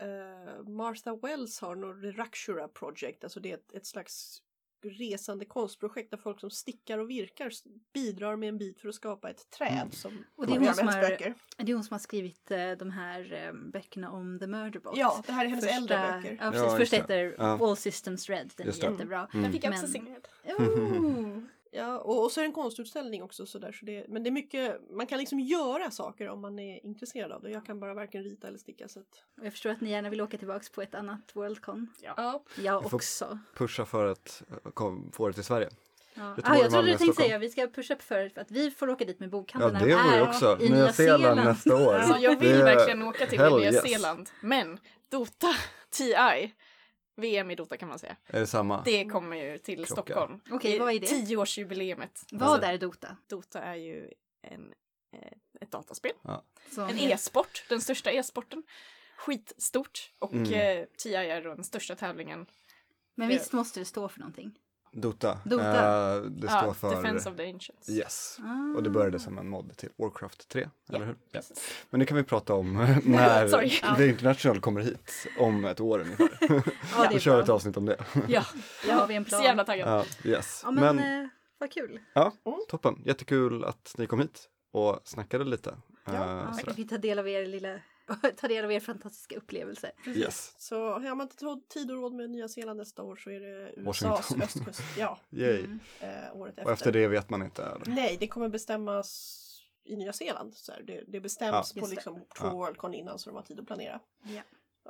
[0.00, 4.42] eh, Martha Wells har något Raksura Project, alltså det är ett, ett slags
[4.84, 7.50] resande konstprojekt där folk som stickar och virkar
[7.94, 9.90] bidrar med en bit för att skapa ett träd Mm.
[9.90, 11.34] som Och det är hon som har-.
[11.64, 14.96] Det är hon som har skrivit eh, de här eh, böckerna om The Murderbot.
[14.96, 16.38] Ja, det här är hennes Första- äldre böcker.
[16.44, 16.66] Ja, precis.
[16.72, 17.68] Ja, Första heter Ja.
[17.68, 18.50] All Systems Red.
[18.56, 19.28] Den Just är jättebra.
[19.32, 19.42] Mm.
[19.42, 20.28] Den fick jag också signerad.
[20.58, 21.38] Oh.
[21.72, 23.72] Ja, och, och så är det en konstutställning också sådär.
[23.72, 27.32] Så det, men det är mycket, man kan liksom göra saker om man är intresserad
[27.32, 27.50] av det.
[27.50, 28.88] Jag kan bara varken rita eller sticka.
[28.88, 29.06] Så att,
[29.42, 31.86] Jag förstår att ni gärna vill åka tillbaka på ett annat Worldcon.
[32.02, 32.42] ja.
[32.62, 33.38] Jag Vi får- också.
[33.56, 35.68] Pusha för att eh, kom, få det till Sverige.
[36.14, 36.36] Ja.
[36.44, 37.26] Ah, jag trodde du tänkte Stockholm.
[37.28, 39.80] säga vi ska pusha upp för att vi får åka dit med Ja, bokhandeln det
[39.80, 40.58] när de vore är också.
[40.60, 41.94] i Nya Zeeland nästa år.
[41.94, 43.82] Alltså, jag vill Det är- verkligen åka till Nya yes.
[43.82, 44.30] Zeeland.
[44.42, 44.78] Men
[45.10, 45.54] Dota
[45.90, 46.54] TI,
[47.18, 48.16] VM i Dota kan man säga.
[48.26, 48.82] Är det samma?
[48.82, 49.92] Det kommer ju till Klocka.
[50.02, 50.40] Stockholm.
[50.50, 51.06] Okej, vad är det?
[51.06, 52.24] Tioårsjubileumet.
[52.32, 53.16] Vad är Dota?
[53.26, 54.10] Dota är ju
[54.42, 54.72] en,
[55.12, 56.12] eh, ett dataspel.
[56.70, 58.62] Som En e-sport, den största e-sporten.
[59.16, 60.12] Skitstort.
[60.18, 60.52] Och Mm.
[60.52, 62.46] eh, TI är då den största tävlingen.
[63.14, 64.58] Men visst måste det stå för någonting?
[64.92, 65.38] Dota.
[65.44, 66.14] Dota.
[66.16, 66.90] Eh, det Ja, står för...
[66.96, 67.88] Defense of the Ancients.
[67.88, 68.38] Yes.
[68.42, 68.76] Ah.
[68.76, 71.16] Och det började som en mod till Warcraft 3, Ja, eller hur?
[71.32, 71.40] Ja.
[71.40, 71.74] precis.
[71.90, 72.72] Men det kan vi prata om
[73.04, 73.96] när.
[73.96, 76.28] The International kommer hit om ett år ungefär.
[76.96, 77.96] Ja, det Då kör vi ett avsnitt om det.
[78.28, 78.44] Ja,
[78.86, 79.40] Då har vi en plan.
[79.40, 79.88] så jävla taggad.
[80.24, 80.60] Ja, yes.
[80.64, 82.00] Ja, men, Men, eh, vad kul.
[82.14, 82.58] ja, Mm.
[82.68, 83.02] toppen.
[83.04, 85.74] Jättekul att ni kom hit och snackade lite.
[86.04, 86.64] Ja, Ja, sådär.
[86.66, 87.68] vi fick ta del av er lilla
[88.36, 89.90] ta del av er fantastiska upplevelser.
[90.06, 90.54] Yes.
[90.58, 93.72] Så har man inte tid och råd med Nya Zeeland nästa år så är det
[93.76, 94.42] USAs Washington.
[94.42, 94.80] östkust.
[94.98, 95.58] Ja, Yay.
[95.64, 95.80] Mm.
[96.00, 96.64] eh, året efter.
[96.64, 97.62] Och efter det vet man inte.
[97.64, 97.86] Eller?
[97.86, 99.44] Nej, det kommer bestämmas
[99.84, 100.54] i Nya Zeeland.
[100.54, 100.82] Så här.
[100.82, 101.82] Det, det bestäms Ja.
[101.82, 102.50] på liksom två Ja.
[102.52, 104.00] Worldcon innan så de har tid att planera.
[104.22, 104.42] Ja.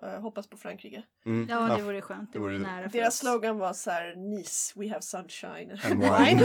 [0.03, 1.03] Eh, hoppas på Frankrike.
[1.27, 1.47] Mm.
[1.51, 2.33] Ja, det vore skönt.
[2.33, 3.21] Det det vore nära Deras oss.
[3.21, 5.71] slogan var så här Nice, we have sunshine.
[5.85, 6.39] And wine.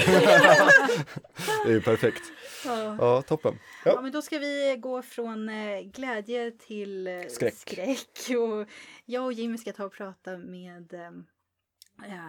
[1.66, 2.22] det är ju perfekt.
[2.66, 2.96] Ja.
[3.00, 3.60] Ja, toppen.
[3.86, 4.02] Ja, Ja.
[4.02, 7.54] men då ska vi gå från eh, glädje till eh, Skräck.
[7.56, 8.30] skräck.
[8.40, 8.68] Och
[9.06, 10.94] jag och Jimmy ska ta och prata med,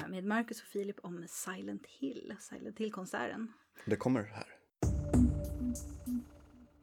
[0.08, 3.52] med Marcus och Filip om Silent Hill, Silent Hill-konserten.
[3.84, 4.46] Det kommer här.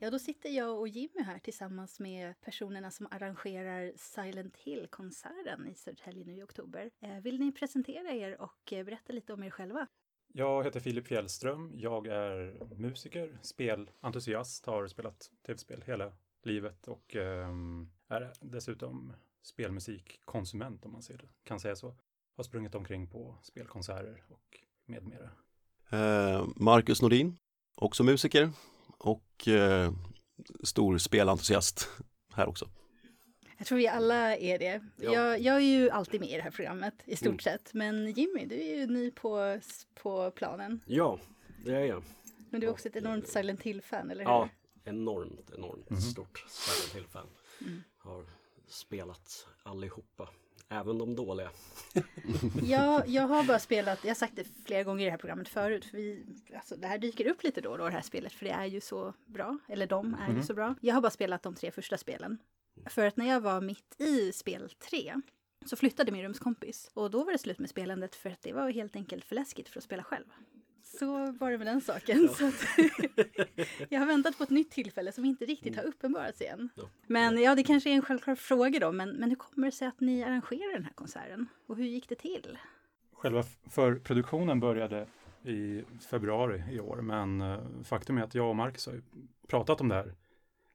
[0.03, 5.75] Ja, då sitter jag och Jimmy här tillsammans med personerna som arrangerar Silent Hill-konserten i
[5.75, 6.91] Södertälje nu i oktober.
[6.99, 9.87] Eh, vill ni presentera er och eh, berätta lite om er själva?
[10.33, 11.71] Jag heter Filip Fjällström.
[11.75, 16.11] Jag är musiker, spelentusiast, har spelat tv-spel hela
[16.43, 21.95] livet och um, är dessutom spelmusikkonsument om man ser det, kan säga så.
[22.37, 25.29] Har sprungit omkring på spelkonserter och med mera.
[25.89, 27.37] Eh, Marcus Nordin,
[27.75, 28.51] också musiker
[29.03, 29.91] och eh,
[30.63, 31.87] stor spelentusiast
[32.33, 32.69] här också.
[33.57, 34.81] Jag tror vi alla är det.
[34.97, 35.11] Ja.
[35.13, 37.39] Jag, jag är ju alltid med i det här programmet i stort Mm.
[37.39, 37.73] sett.
[37.73, 39.59] Men Jimmy, du är ju ny på,
[39.93, 40.79] på planen.
[40.85, 41.19] Ja,
[41.65, 42.03] det är jag.
[42.49, 44.31] Men du är också ett enormt Silent Hill-fan, eller hur?
[44.31, 44.49] Ja,
[44.83, 46.01] enormt, enormt Mhm.
[46.01, 47.27] stort Silent Hill-fan.
[47.61, 47.83] Mm.
[47.97, 48.25] Har
[48.67, 50.29] spelat allihopa,
[50.71, 51.49] även de dåliga.
[52.63, 55.49] Ja, jag har bara spelat, jag har sagt det flera gånger i det här programmet
[55.49, 58.33] förut, för vi, alltså, det här dyker upp lite då och då det här spelet,
[58.33, 60.43] för det är ju så bra, eller de är ju Mhm.
[60.43, 60.75] så bra.
[60.81, 62.37] Jag har bara spelat de tre första spelen.
[62.85, 65.15] För att när jag var mitt i spel tre
[65.65, 68.69] så flyttade min rumskompis och då var det slut med spelandet för att det var
[68.69, 70.25] helt enkelt för läskigt för att spela själv.
[70.99, 72.29] Så var det med den saken.
[72.29, 72.65] Så att
[73.89, 76.69] jag har väntat på ett nytt tillfälle som inte riktigt har uppenbarats igen.
[76.75, 76.83] Ja.
[77.07, 79.87] Men ja, det kanske är en självklar fråga då, men, men hur kommer det sig
[79.87, 81.47] att ni arrangerar den här konserten?
[81.67, 82.57] Och hur gick det till?
[83.13, 85.07] Själva förproduktionen började
[85.43, 89.01] i februari i år, men eh, faktum är att jag och Marcus har
[89.47, 90.15] pratat om det här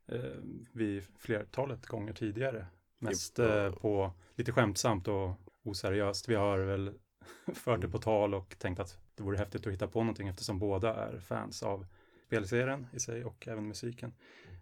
[0.06, 0.40] eh,
[0.72, 2.66] vid flertalet gånger tidigare.
[2.98, 5.30] Mest eh, på lite skämtsamt och
[5.64, 6.28] oseriöst.
[6.28, 6.92] Vi har väl
[7.54, 10.58] fört det på tal och tänkt att det vore häftigt att hitta på någonting eftersom
[10.58, 11.86] båda är fans av
[12.26, 14.12] spelserien i sig och även musiken.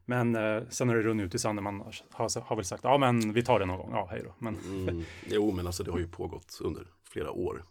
[0.05, 1.65] Men eh, sen har det runnit ut i sanden.
[1.65, 1.81] Man
[2.11, 3.91] har, har väl sagt ja, men vi tar det någon gång.
[3.93, 4.35] Ja, hej då.
[4.39, 4.55] Men
[4.89, 5.03] Mm.
[5.27, 7.65] Jo, men alltså det har ju pågått under flera år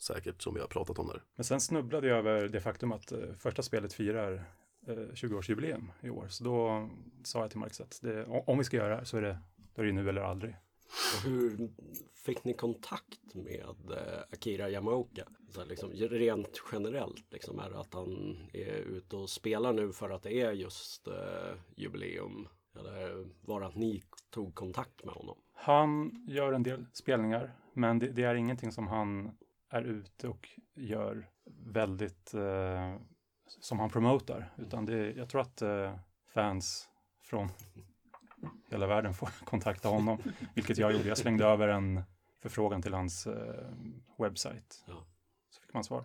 [0.00, 1.22] säkert som vi har pratat om där.
[1.36, 4.32] Men sen snubblade jag över det faktum att eh, första spelet firar
[4.86, 6.26] eh, 20-årsjubileum i år.
[6.28, 6.88] Så då
[7.24, 9.38] sa jag till Marcus att det, om vi ska göra det här så är det,
[9.74, 10.56] då är det nu eller aldrig.
[10.90, 11.70] Och hur
[12.14, 15.28] fick ni kontakt med eh, Akira Yamaoka?
[15.48, 20.10] Så liksom, rent generellt, liksom, är det att han är ute och spelar nu för
[20.10, 22.48] att det är just eh, jubileum?
[22.78, 25.38] Eller var det att ni tog kontakt med honom?
[25.54, 29.36] Han gör en del spelningar, men det, det är ingenting som han
[29.70, 31.30] är ute och gör
[31.66, 32.96] väldigt eh,
[33.60, 34.52] som han promotar.
[34.58, 35.94] Utan det, jag tror att eh,
[36.34, 36.88] fans
[37.22, 37.48] från
[38.70, 40.18] hela världen får kontakta honom,
[40.54, 41.08] vilket jag gjorde.
[41.08, 42.02] Jag slängde över en
[42.42, 43.34] förfrågan till hans eh,
[44.18, 44.84] webbsajt.
[44.86, 45.06] Ja.
[45.50, 46.04] Så fick man svar.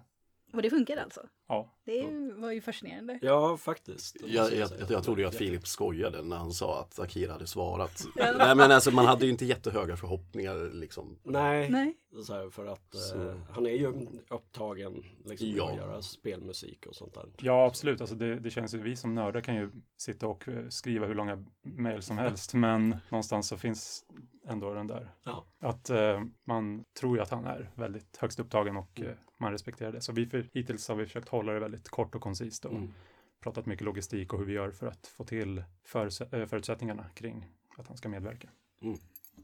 [0.56, 1.22] Och det funkade alltså?
[1.48, 1.72] Ja.
[1.86, 3.20] Det var ju fascinerande.
[3.22, 4.18] Ja, faktiskt.
[4.26, 7.48] Jag, jag, jag, jag trodde ju att Filip skojade när han sa att Akira hade
[7.48, 8.06] svarat.
[8.16, 11.20] Nej men alltså man hade ju inte jättehöga förhoppningar liksom.
[11.24, 11.98] Nej, Nej.
[12.24, 13.30] så här, för att Så.
[13.30, 15.70] eh, han är ju upptagen liksom, Ja.
[15.72, 17.26] att göra spelmusik och sånt där.
[17.38, 18.02] Ja, absolut.
[18.02, 21.16] Alltså det, det känns ju, vi som nördar kan ju sitta och eh, skriva hur
[21.16, 24.06] långa mejl som helst, men någonstans så finns
[24.48, 25.12] ändå den där.
[25.24, 25.46] Ja.
[25.60, 29.92] Att eh, man tror ju att han är väldigt högst upptagen och eh, man respekterar
[29.92, 30.02] det.
[30.02, 32.94] Så vi för, hittills har vi försökt hålla det väldigt kort och koncist och Mm.
[33.40, 37.46] pratat mycket logistik och hur vi gör för att få till förutse- eh, förutsättningarna kring
[37.78, 38.50] att han ska medverka.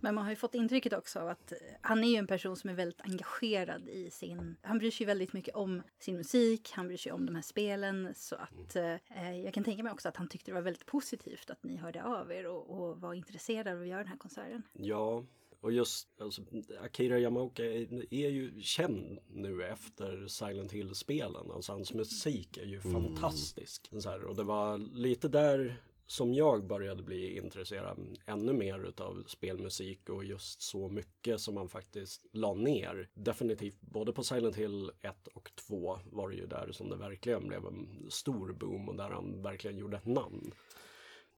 [0.04, 2.56] Men man har ju fått intrycket också av att eh, han är ju en person
[2.56, 4.56] som är väldigt engagerad i sin...
[4.62, 8.14] Han bryr sig väldigt mycket om sin musik, han bryr sig om de här spelen.
[8.16, 11.50] Så att eh, jag kan tänka mig också att han tyckte det var väldigt positivt
[11.50, 14.64] att ni hörde av er och, och var intresserade av att göra den här konserten.
[14.74, 15.26] Ja,
[15.62, 16.42] och just alltså,
[16.84, 21.52] Akira Yamaoka är, är ju känd nu efter Silent Hill-spelen.
[21.52, 23.90] Alltså hans musik är ju fantastisk.
[24.00, 25.82] Så här, och det var lite där
[26.12, 31.70] som jag började bli intresserad ännu mer utav spelmusik och just så mycket som man
[31.70, 33.10] faktiskt la ner.
[33.14, 37.48] Definitivt både på Silent Hill 1 och 2 var det ju där som det verkligen
[37.48, 40.54] blev en stor boom och där han verkligen gjorde ett namn.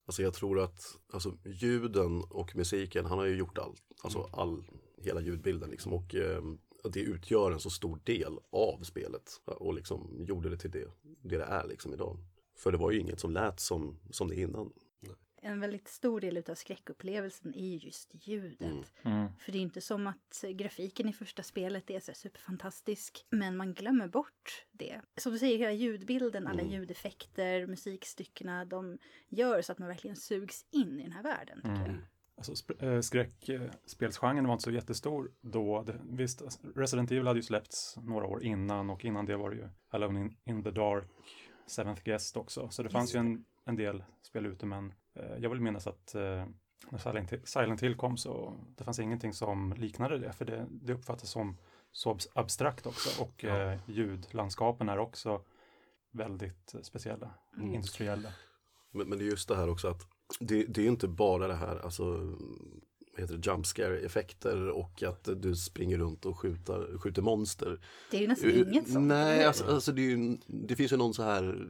[0.06, 3.82] Alltså jag tror att alltså, ljuden och musiken, han har ju gjort allt.
[4.02, 4.64] Alltså all,
[5.02, 5.92] hela ljudbilden liksom.
[5.92, 6.42] Och eh,
[6.84, 9.40] det utgör en så stor del av spelet.
[9.44, 10.88] Och liksom gjorde det till det
[11.22, 12.18] det, det är liksom idag.
[12.56, 14.72] För det var ju inget som lät som, som det innan.
[15.46, 18.92] En väldigt stor del av skräckupplevelsen är ju just ljudet.
[19.38, 23.26] För det är inte som att grafiken i första spelet är så superfantastisk.
[23.30, 25.00] Men man glömmer bort det.
[25.16, 30.64] Som du säger, hela ljudbilden, alla ljudeffekter, musikstyckena, de gör så att man verkligen sugs
[30.70, 31.56] in i den här världen.
[31.56, 31.96] Tycker jag.
[32.36, 35.82] Alltså äh, skräckspelsgenren var inte så jättestor då.
[35.82, 39.50] Det, visst, alltså, Resident Evil hade ju släppts några år innan och innan det var
[39.50, 41.04] det ju Alone in, in the Dark,
[41.66, 42.68] Seventh Guest också.
[42.68, 44.94] Så det fanns ju en, en del spel ute men eh,
[45.40, 46.44] jag vill minnas att eh,
[46.90, 50.66] när Silent, Hill- Silent Hill kom så det fanns ingenting som liknade det för det,
[50.70, 51.56] det uppfattas som
[51.92, 53.72] så abs- abstrakt också och Ja.
[53.72, 55.40] eh, ljudlandskapen är också
[56.12, 57.74] väldigt eh, speciella, Mm.
[57.74, 58.28] industriella.
[58.90, 60.02] Men, men det är just det här också att
[60.40, 62.34] det, det är inte bara det här, alltså
[63.16, 67.80] heter det, jump scare effekter och att du springer runt och skjuter, skjuter monster.
[68.10, 69.06] Det är ju nästan inget sånt.
[69.06, 71.68] Nej, alltså, alltså det, är ju, det finns ju någon så här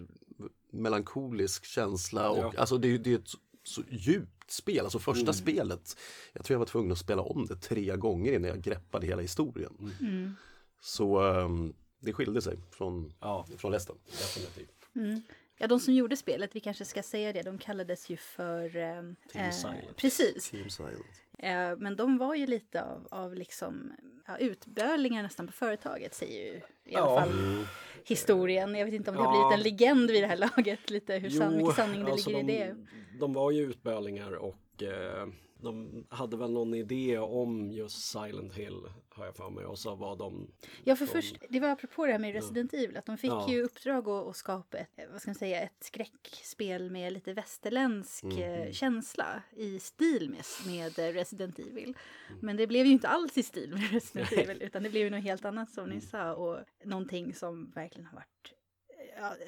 [0.74, 2.60] melankolisk känsla och Ja.
[2.60, 3.30] alltså det, är- det är ett
[3.62, 5.34] så, djupt spel, alltså första Mm.
[5.34, 5.96] spelet.
[6.32, 9.22] Jag tror jag var tvungen att spela om det tre gånger innan jag greppade hela
[9.22, 9.92] historien.
[10.00, 10.34] Mm.
[10.80, 13.96] Så ehm, det skilde sig från, Ja, från resten.
[14.10, 14.70] definitivt.
[14.96, 15.22] Mm.
[15.58, 18.76] Ja, de som gjorde spelet, vi kanske ska säga det, de kallades ju för...
[18.76, 19.96] ehm, Team eh, Silent.
[19.96, 20.50] Precis.
[20.50, 21.06] Team Silent.
[21.38, 23.92] Eh, men de var ju lite av, av liksom,
[24.26, 27.20] ja, utbölingar nästan på företaget, säger ju i alla Ja.
[27.20, 27.64] fall
[28.04, 28.74] historien.
[28.74, 31.30] Jag vet inte om det har blivit en legend vid det här laget, lite hur
[31.30, 32.76] sann, mycket sanning det alltså ligger i de, det.
[33.18, 35.26] De var ju utbölingar och eh,
[35.64, 39.94] de hade väl någon idé om just Silent Hill har jag för mig och så
[39.94, 40.50] var de
[40.84, 43.30] Ja, för de- först, det var apropå det här med Resident Evil, att de fick
[43.30, 43.46] Ja.
[43.52, 48.24] ju uppdrag att, att skapa ett, vad ska man säga, ett skräckspel med lite västerländsk
[48.24, 51.94] eh, känsla i stil med, med Resident Evil.
[52.40, 55.10] Men det blev ju inte alls i stil med Resident Evil, utan det blev ju
[55.10, 58.63] något helt annat som ni sa och någonting som verkligen har varit Ja,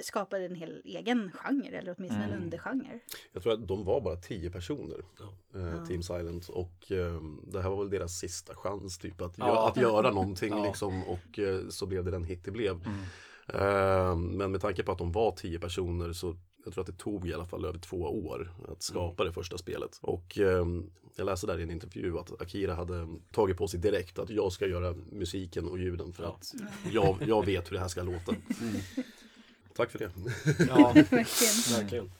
[0.01, 3.01] skapade en hel egen genre, eller åtminstone en undergenre.
[3.33, 5.59] Jag tror att de var bara tio personer, Ja.
[5.61, 5.87] eh, Ja.
[5.87, 6.49] Team Silent.
[6.49, 9.45] Och ehm, det här var väl deras sista chans typ att, Ja.
[9.47, 10.65] gö- att göra någonting Ja.
[10.67, 11.05] liksom.
[11.05, 12.73] Och eh, så blev det den hit det blev.
[12.87, 12.99] Mm.
[13.49, 16.99] Ehm, men med tanke på att de var tio personer så jag tror att det
[16.99, 19.99] tog i alla fall över två år att skapa det första spelet.
[20.03, 24.19] Och ehm, jag läste där i en intervju att Akira hade tagit på sig direkt
[24.19, 26.37] att jag ska göra musiken och ljuden för Ja.
[26.41, 26.55] att
[26.93, 28.35] jag, jag vet hur det här ska låta.
[29.77, 30.11] Tack för det.
[30.69, 30.93] Ja,
[31.79, 32.11] Verkligen.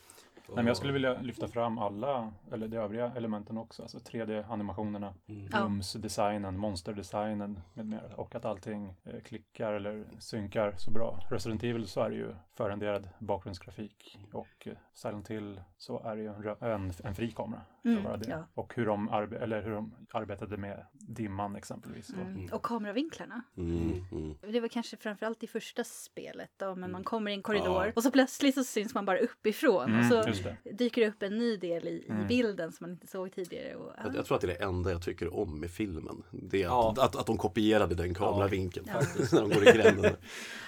[0.47, 5.13] Nej, men jag skulle vilja lyfta fram alla, eller de övriga elementen också, alltså 3D-animationerna,
[5.27, 5.47] Mm.
[5.47, 8.01] Rumsdesignen, monsterdesignen med mera.
[8.15, 11.19] Och att allting eh, klickar eller synkar så bra.
[11.29, 16.21] Resident Evil så är det ju förrenderad bakgrundsgrafik och eh, Silent Hill så är det
[16.21, 17.61] ju en, en, en fri kamera.
[17.81, 18.29] för Mm, vara det.
[18.29, 18.43] ja.
[18.53, 22.09] Och hur de, arbe- eller hur de arbetade med dimman exempelvis.
[22.09, 22.49] Och, Mm.
[22.53, 23.41] Och kameravinklarna.
[23.57, 24.37] Mm, mm.
[24.51, 26.91] Det var kanske framförallt i första spelet då, men Mm.
[26.91, 27.91] man kommer i en korridor Ja.
[27.95, 30.21] och så plötsligt så syns man bara uppifrån och Mm, så
[30.63, 30.71] det.
[30.71, 32.27] dyker det upp en ny del i, i Mm.
[32.27, 33.75] bilden som man inte såg tidigare.
[33.75, 36.23] Och, Jag, jag tror att det är det enda jag tycker om med filmen.
[36.31, 36.91] Det är Ja.
[36.91, 38.93] att, att, att de kopierade den kameravinkeln Ja.
[39.33, 40.15] när de går i gränden.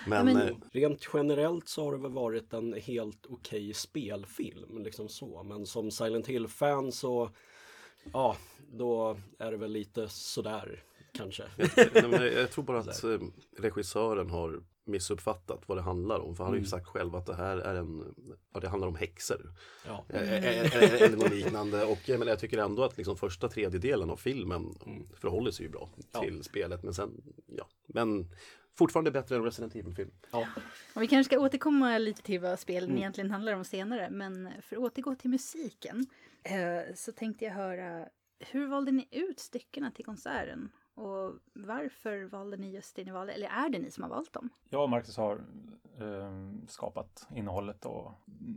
[0.07, 5.09] Men, men- eh, Rent generellt så har det väl varit en helt okej spelfilm, liksom
[5.09, 5.43] så.
[5.43, 7.29] Men som Silent Hill-fan så,
[8.13, 8.37] ja,
[8.71, 11.43] då är det väl lite sådär kanske.
[11.93, 13.19] nej, men jag, tror bara att eh,
[13.57, 16.35] regissören har missuppfattat vad det handlar om.
[16.35, 16.69] För han har ju Mm.
[16.69, 18.15] sagt själv att det här är en,
[18.53, 19.53] ja, det handlar om häxor.
[19.87, 20.05] Ja.
[20.09, 21.85] Eh, eh, eh, Eller något liknande.
[21.85, 25.07] Och jag, menar, jag tycker ändå att liksom första tredjedelen av filmen Mm.
[25.15, 26.21] förhåller sig ju bra Ja.
[26.21, 26.83] till spelet.
[26.83, 27.21] Men sen,
[27.57, 27.67] ja.
[27.87, 28.31] Men
[28.79, 30.11] fortfarande bättre än Resident Evil-film.
[30.31, 30.47] Ja.
[30.95, 32.97] och vi kanske ska återkomma lite till vad spelen Mm.
[32.97, 34.09] egentligen handlar om senare.
[34.09, 36.05] Men för att återgå till musiken
[36.43, 38.05] eh, så tänkte jag höra
[38.39, 40.71] hur valde ni ut styckena till konserten?
[40.93, 43.33] Och varför valde ni just det ni valde?
[43.33, 44.49] Eller är det ni som har valt dem?
[44.69, 45.35] Jag och Marcus har
[45.99, 48.11] eh, skapat innehållet och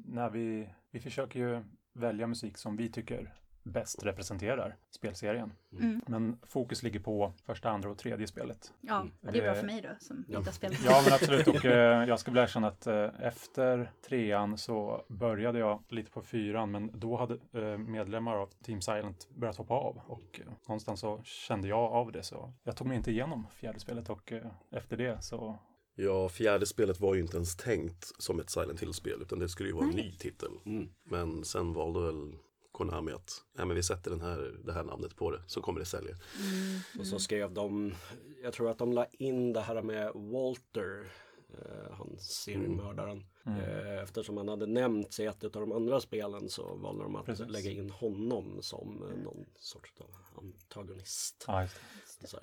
[0.06, 1.62] när vi, vi försöker ju
[1.92, 5.52] välja musik som vi tycker bäst representerar spelserien.
[5.72, 6.00] Mm.
[6.06, 8.72] Men fokus ligger på första, andra och tredje spelet.
[8.80, 9.12] Ja, Mm.
[9.20, 10.38] det är bra Det- för mig då som Ja.
[10.38, 10.78] inte har spelat.
[10.84, 11.46] Ja, men absolut.
[11.48, 16.22] Och eh, jag ska väl erkänna att eh, efter trean så började jag lite på
[16.22, 21.00] fyran, men då hade eh, medlemmar av Team Silent börjat hoppa av och eh, någonstans
[21.00, 22.22] så kände jag av det.
[22.22, 25.58] Så jag tog mig inte igenom fjärde spelet och eh, efter det så
[25.94, 29.68] Ja, fjärde spelet var ju inte ens tänkt som ett Silent Hill-spel utan det skulle
[29.68, 30.50] ju vara en ny titel.
[30.66, 30.88] Mm.
[31.04, 32.32] Men sen valde väl
[32.72, 35.80] Konami att nej, men vi sätter den här, det här namnet på det så kommer
[35.80, 36.10] det sälja.
[36.10, 36.80] Mm.
[36.98, 37.94] Och så skrev de,
[38.42, 41.12] jag tror att de la in det här med Walter,
[41.48, 43.24] eh, han seriemördaren.
[43.46, 43.60] Mm.
[43.60, 47.26] Eh, eftersom han hade nämnts i ett av de andra spelen så valde de att
[47.26, 47.48] Precis.
[47.48, 51.44] lägga in honom som eh, någon sorts av antagonist.
[51.46, 52.36] ja, just det.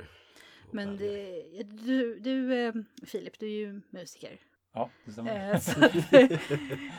[0.67, 2.73] Och Men det, du, du eh,
[3.05, 4.39] Filip, du är ju musiker.
[4.73, 5.53] Ja, det stämmer.
[5.53, 5.83] Eh, så,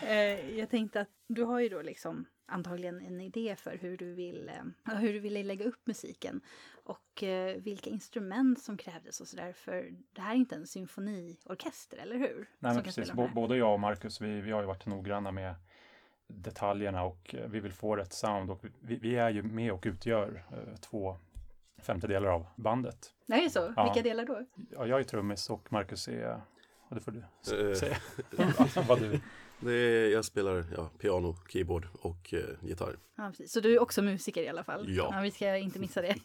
[0.06, 4.14] eh, jag tänkte att du har ju då liksom antagligen en idé för hur du
[4.14, 6.40] vill, eh, hur du vill lägga upp musiken
[6.84, 7.24] och
[7.56, 9.52] vilka instrument som krävdes och sådär.
[9.52, 12.48] För det här är inte en symfoniorkester, eller hur?
[12.58, 13.12] Nej, men precis.
[13.12, 15.54] både jag och Marcus, vi, vi har ju varit noggranna med
[16.26, 20.44] detaljerna och vi vill få rätt sound och vi, vi är ju med och utgör
[20.80, 21.16] två
[21.82, 23.12] femtedelar av bandet.
[23.26, 23.72] Det är så?
[23.76, 23.84] Ja.
[23.84, 24.44] Vilka delar då?
[24.70, 26.40] Ja, jag är trummis och Marcus är,
[26.90, 27.18] och det får du
[27.70, 27.74] Eh.
[27.74, 27.96] säga.
[28.88, 29.20] Vad du,
[29.60, 32.96] Det är, jag spelar ja, piano, keyboard och eh, gitarr.
[33.16, 33.52] Ja, precis.
[33.52, 34.84] Så du är också musiker i alla fall?
[34.88, 35.20] Ja.
[35.22, 36.16] vi ska inte missa det.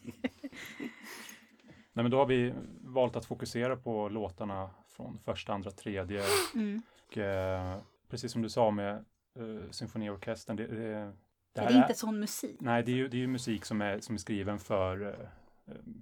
[1.92, 6.22] Nej, men då har vi valt att fokusera på låtarna från första, andra, tredje
[6.54, 6.82] Mm.
[7.06, 9.04] och eh, precis som du sa med
[9.38, 10.56] uh, symfoniorkestern.
[10.56, 11.12] Det, det, det,
[11.52, 12.56] det är inte sån musik.
[12.60, 15.14] Nej, det är ju, det är ju musik som är, som är skriven för uh,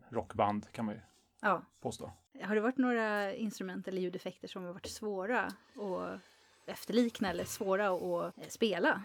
[0.08, 1.00] rockband kan man ju
[1.42, 1.62] ja.
[1.80, 2.12] påstå.
[2.42, 6.20] Har det varit några instrument eller ljudeffekter som har varit svåra att
[6.66, 9.02] efterlikna eller svåra att spela?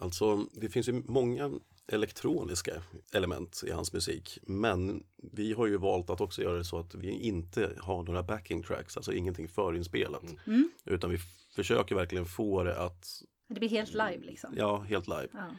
[0.00, 4.38] Alltså, det finns ju många elektroniska element i hans musik.
[4.42, 8.22] Men vi har ju valt att också göra det så att vi inte har några
[8.22, 10.46] backing tracks, alltså ingenting förinspelat.
[10.46, 10.70] Mm.
[10.84, 11.18] Utan vi
[11.54, 13.22] försöker verkligen få det att...
[13.48, 14.54] Det blir helt live liksom?
[14.56, 15.28] Ja, helt live.
[15.32, 15.50] Ja.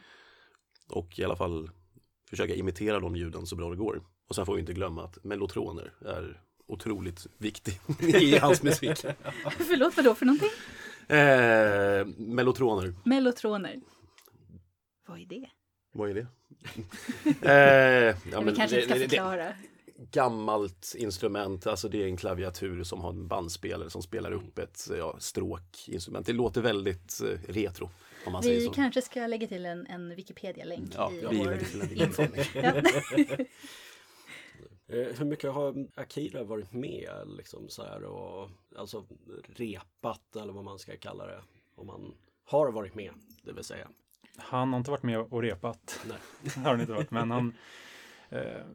[0.88, 1.70] Och i alla fall
[2.30, 4.02] försöka imitera de ljuden så bra det går.
[4.28, 8.98] Och sen får vi inte glömma att mellotroner är otroligt viktig i hans musik.
[9.58, 10.50] Förlåt, vad då för någonting?
[11.08, 12.94] Eh, mellotroner.
[13.04, 13.80] Mellotroner.
[15.06, 15.48] Vad är det?
[15.92, 16.26] Vad är det?
[17.42, 19.52] eh, ja, vi kanske inte ska förklara.
[20.10, 24.88] gammalt instrument, alltså det är en klaviatur som har en bandspelare som spelar upp ett
[24.98, 26.26] ja, stråkinstrument.
[26.26, 27.90] Det låter väldigt eh, retro.
[28.26, 28.72] Om man vi säger så.
[28.72, 31.58] kanske ska lägga till en, en Wikipedia-länk ja, i vi vår
[31.92, 32.22] info.
[34.88, 39.06] Eh, hur mycket har Akira varit med liksom så här och alltså
[39.46, 41.42] repat eller vad man ska kalla det?
[41.74, 42.14] Om man
[42.44, 43.12] har varit med,
[43.42, 43.88] det vill säga.
[44.36, 46.00] Han har inte varit med och repat.
[46.08, 46.18] Nej.
[46.64, 47.54] har han inte varit, men han
[48.28, 48.66] eh,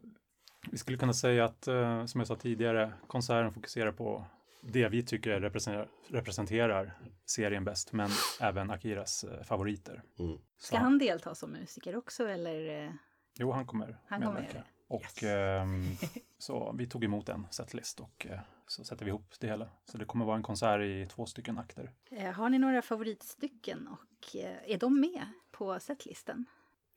[0.70, 4.24] vi skulle kunna säga att, eh, som jag sa tidigare, konserten fokuserar på
[4.60, 8.10] det vi tycker representerar, representerar serien bäst, men
[8.40, 10.02] även Akiras eh, favoriter.
[10.18, 10.38] Mm.
[10.58, 12.92] Ska han delta som musiker också eller?
[13.38, 14.22] Jo, han kommer han.
[14.22, 15.22] Kommer och yes.
[15.22, 15.66] eh,
[16.38, 19.68] så vi tog emot en setlist och eh, så sätter vi ihop det hela.
[19.84, 21.92] Så det kommer vara en konsert i två stycken akter.
[22.10, 26.46] Eh, har ni några favoritstycken och eh, är de med på setlisten?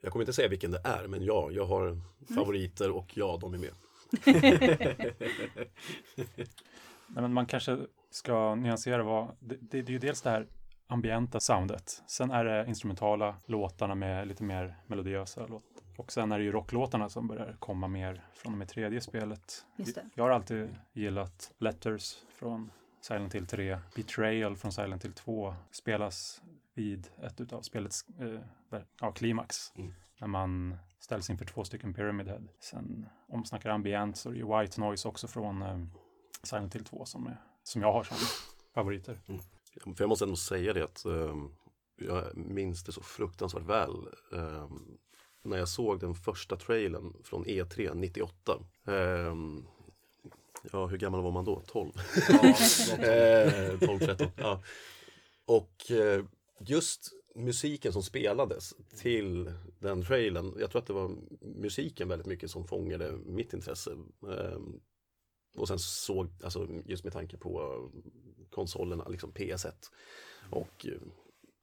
[0.01, 2.01] Jag kommer inte säga vilken det är, men ja, jag har mm.
[2.35, 3.73] favoriter och ja, de är med.
[7.07, 7.77] Nej, men man kanske
[8.09, 10.47] ska nyansera vad, det, det, det är ju dels det här
[10.87, 12.03] ambienta soundet.
[12.07, 15.86] Sen är det instrumentala låtarna med lite mer melodiösa låtar.
[15.97, 19.65] Och sen är det ju rocklåtarna som börjar komma mer från och med tredje spelet.
[20.13, 22.71] Jag har alltid gillat Letters från
[23.01, 23.79] Silent Hill 3.
[23.95, 26.41] Betrayal från Silent Hill 2 spelas
[26.73, 29.73] vid ett utav spelets eh, ja, klimax.
[29.75, 29.93] Mm.
[30.19, 32.47] När man ställs inför två stycken Pyramid Head.
[32.59, 35.85] Sen om man snackar ambient så är det White Noise också från eh,
[36.43, 38.17] Silent Hill 2 som, är, som jag har som
[38.73, 39.19] favoriter.
[39.27, 39.41] Mm.
[39.95, 41.55] För jag måste ändå säga det att um,
[41.95, 44.07] jag minns det så fruktansvärt väl.
[44.31, 44.97] Um,
[45.49, 48.59] när jag såg den första trailern från E3 98.
[48.85, 49.67] Um,
[50.71, 51.61] ja, hur gammal var man då?
[51.67, 51.91] 12?
[52.99, 54.27] Ja, 12, 13.
[54.37, 54.63] Ja.
[55.45, 56.25] Och uh,
[56.59, 62.51] just musiken som spelades till den trailern, jag tror att det var musiken väldigt mycket
[62.51, 63.91] som fångade mitt intresse.
[64.21, 64.79] Um,
[65.57, 67.81] och sen såg, alltså just med tanke på
[68.49, 69.73] konsolerna, liksom PS1.
[70.49, 71.01] Och eh,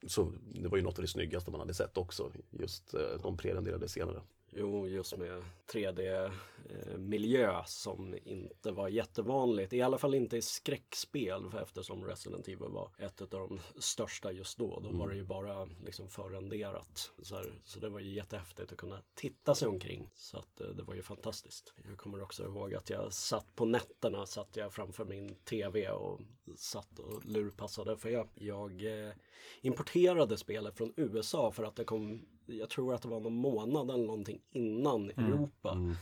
[0.06, 3.36] så det var ju något av det snyggaste man hade sett också, just eh, de
[3.36, 4.22] prerenderade scenerna.
[4.56, 5.42] Jo, just med
[5.72, 9.72] 3D-miljö eh, som inte var jättevanligt.
[9.72, 14.58] I alla fall inte i skräckspel eftersom Resident Evil var ett av de största just
[14.58, 14.80] då.
[14.80, 15.28] Då var det ju mm.
[15.28, 17.12] bara liksom förrenderat.
[17.22, 20.10] Så, här, så det var ju jättehäftigt att kunna titta sig omkring.
[20.14, 21.74] Så att eh, det var ju fantastiskt.
[21.88, 26.20] Jag kommer också ihåg att jag satt på nätterna satt jag framför min TV och
[26.56, 27.96] satt och lurpassade.
[27.96, 29.12] För jag, jag eh,
[29.60, 33.90] importerade spelet från USA för att det kom jag tror att det var någon månad
[33.90, 35.32] eller någonting innan mm.
[35.32, 35.72] Europa.
[35.72, 35.94] Mm.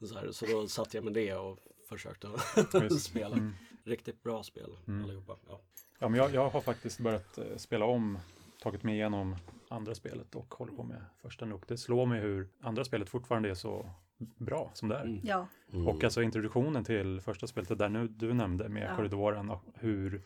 [0.00, 2.28] Så, här, så då satt jag med det och försökte
[3.00, 3.36] spela.
[3.36, 3.52] Mm.
[3.84, 5.04] Riktigt bra spel mm.
[5.04, 5.36] allihopa.
[5.48, 5.60] Ja.
[5.98, 8.18] ja, men jag, jag har faktiskt börjat eh, spela om,
[8.62, 9.36] tagit mig igenom
[9.68, 11.58] andra spelet och håller på med första nu.
[11.66, 15.04] Det slår mig hur andra spelet fortfarande är så bra som det är.
[15.04, 15.20] Mm.
[15.24, 15.46] Ja.
[15.72, 15.88] Mm.
[15.88, 18.96] Och alltså introduktionen till första spelet, det där nu du nämnde med ja.
[18.96, 20.22] korridoren och hur,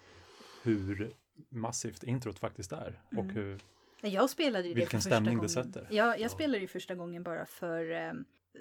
[0.62, 1.14] hur
[1.48, 3.36] massivt introt faktiskt är och mm.
[3.36, 3.60] hur
[4.00, 5.42] jag spelade ju det Vilken för stämning gången.
[5.42, 5.86] det sätter.
[5.90, 8.12] Ja, jag spelade ju första gången bara för eh,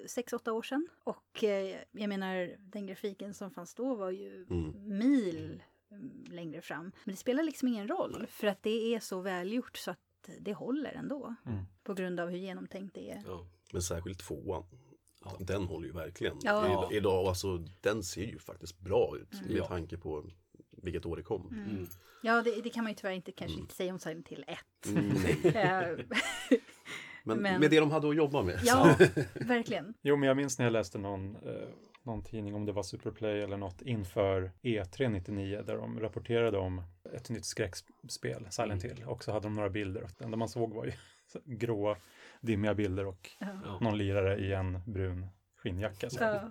[0.06, 0.88] sex, åtta år sedan.
[1.04, 4.98] Och eh, jag menar, den grafiken som fanns då var ju mm.
[4.98, 6.92] mil mm, längre fram.
[7.04, 9.98] Men det spelar liksom ingen roll, för att det är så välgjort så att
[10.40, 11.34] det håller ändå.
[11.46, 11.64] Mm.
[11.82, 13.22] På grund av hur genomtänkt det är.
[13.26, 14.64] Ja, men särskilt tvåan.
[15.24, 15.36] Ja.
[15.40, 16.38] Den håller ju verkligen.
[16.42, 16.88] Ja.
[16.92, 19.54] Idag, alltså, den ser ju faktiskt bra ut mm.
[19.54, 20.30] med tanke på
[20.82, 21.48] vilket år det kom.
[21.48, 21.70] Mm.
[21.70, 21.86] mm.
[22.22, 23.62] Ja, det, det, kan man ju tyvärr inte kanske mm.
[23.62, 24.58] inte säga om Silent Hill 1.
[24.86, 25.04] Mm,
[27.24, 28.60] men, men, med det de hade att jobba med.
[28.64, 28.96] Ja,
[29.34, 29.94] verkligen.
[30.02, 31.68] Jo, men jag minns när jag läste någon, eh,
[32.02, 36.82] någon tidning, om det var Superplay eller något, inför E3 99, där de rapporterade om
[37.14, 38.96] ett nytt skräckspel, Silent mm.
[38.96, 40.02] Hill, och så hade de några bilder.
[40.02, 40.92] Och det enda man såg var ju
[41.56, 41.96] gråa,
[42.40, 43.78] dimmiga bilder och ja.
[43.80, 45.26] någon lirare i en brun
[45.56, 46.10] skinnjacka.
[46.10, 46.50] Så ja.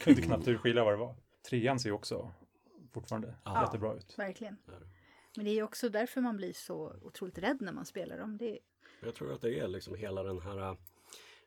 [0.00, 1.16] kunde knappt urskilja vad det var.
[1.50, 2.32] Trean ser ju också
[2.94, 4.18] fortfarande ja, jättebra ut.
[4.18, 4.56] Verkligen.
[5.36, 8.36] Men det är också därför man blir så otroligt rädd när man spelar dem.
[8.36, 8.58] Det,
[9.02, 10.76] Jag tror att det är liksom hela den här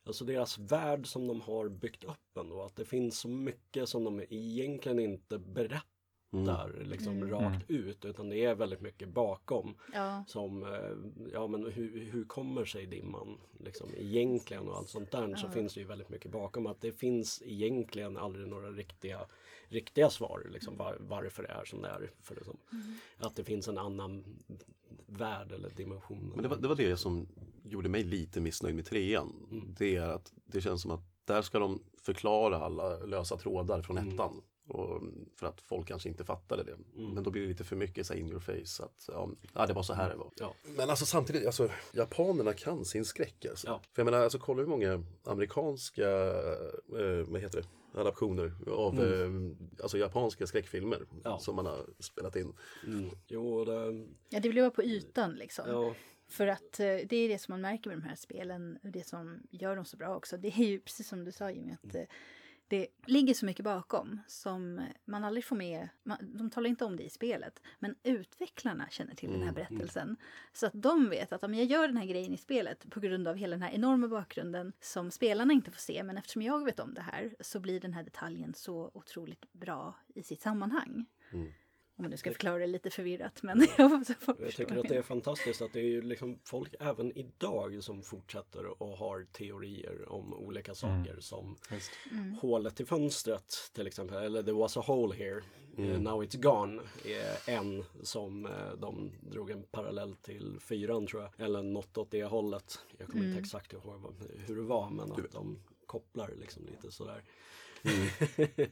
[0.08, 2.64] Alltså deras värld som de har byggt upp ändå.
[2.64, 8.06] Att det finns så mycket som de egentligen inte berättar liksom rakt ut.
[8.06, 9.78] Utan det är väldigt mycket bakom.
[9.93, 10.24] ja.
[10.28, 15.36] Som, eh, ja men hur, hur kommer sig dimman liksom egentligen och allt sånt där.
[15.36, 16.68] Så finns det ju väldigt mycket bakom.
[16.68, 19.28] Att det finns egentligen aldrig några riktiga,
[19.70, 20.47] riktiga svar.
[20.51, 22.11] Liksom var, varför det är som det är.
[22.22, 22.57] För liksom,
[23.18, 24.24] Att det finns en annan
[25.05, 26.32] värld eller dimension.
[26.36, 27.28] Men det var, det var det som
[27.63, 29.34] gjorde mig lite missnöjd med trean.
[29.78, 33.97] Det är att det känns som att där ska de förklara alla lösa trådar från
[33.97, 34.41] ettan.
[34.68, 35.01] Och
[35.36, 36.78] för att folk kanske inte fattade det.
[36.93, 38.84] Men då blir det lite för mycket så in your face.
[38.84, 40.32] Att, ja, ja, det var så här det var.
[40.36, 40.53] Ja.
[40.78, 43.45] Men alltså samtidigt, alltså, japanerna kan sin skräck.
[43.45, 43.68] Alltså.
[43.68, 43.82] Ja.
[43.93, 46.09] För jag menar, alltså, kolla hur många amerikanska
[46.99, 47.68] eh, vad heter det?
[47.98, 49.30] Adaptioner av eh,
[49.84, 51.39] alltså, japanska skräckfilmer Ja.
[51.39, 52.54] som man har spelat in.
[52.88, 53.10] Mm.
[53.28, 55.70] Jo, det, ja, det blir bara på ytan liksom.
[55.70, 55.95] ja,
[56.30, 59.08] För att eh, det är det som man märker med de här spelen, och det
[59.08, 60.38] som gör dem så bra också.
[60.38, 62.02] Det är ju precis som du sa Jimmy, att eh,
[62.68, 65.89] det ligger så mycket bakom som man aldrig får med.
[66.03, 70.18] Man, de talar inte om det i spelet, men utvecklarna känner till den här berättelsen.
[70.53, 73.28] Så att de vet att om jag gör den här grejen i spelet på grund
[73.28, 76.80] av hela den här enorma bakgrunden som spelarna inte får se, men eftersom jag vet
[76.80, 81.05] om det här så blir den här detaljen så otroligt bra i sitt sammanhang.
[81.98, 84.06] Om man nu ska förklara det lite förvirrat, men jag
[84.39, 88.04] Jag tycker att det är fantastiskt att det är ju liksom folk även idag som
[88.04, 91.91] fortsätter och har teorier om olika saker som Visst.
[92.41, 95.43] hålet till fönstret till exempel, eller there was a hole here,
[95.78, 101.22] eh, now it's gone, är en som eh, de drog en parallell till fyran tror
[101.22, 102.80] jag, eller något åt det hållet.
[102.98, 107.24] Jag kommer inte exakt ihåg hur det var, men att de kopplar liksom lite sådär.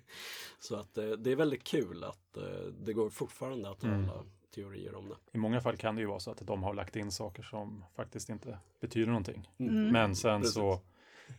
[0.59, 2.43] Så att eh, det är väldigt kul att eh,
[2.79, 4.23] det går fortfarande att hålla
[4.55, 5.15] teorier om det.
[5.31, 7.85] I många fall kan det ju vara så att de har lagt in saker som
[7.95, 9.49] faktiskt inte betyder någonting.
[9.57, 9.87] Mm.
[9.87, 10.55] Men sen Precis.
[10.55, 10.79] så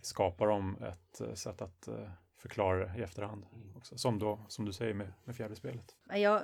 [0.03, 1.89] skapar de ett eh, sätt att
[2.37, 3.47] förklara det i efterhand.
[3.77, 3.99] Också.
[3.99, 5.97] Som, då, som du säger med, med fjärde spelet.
[6.09, 6.43] Jag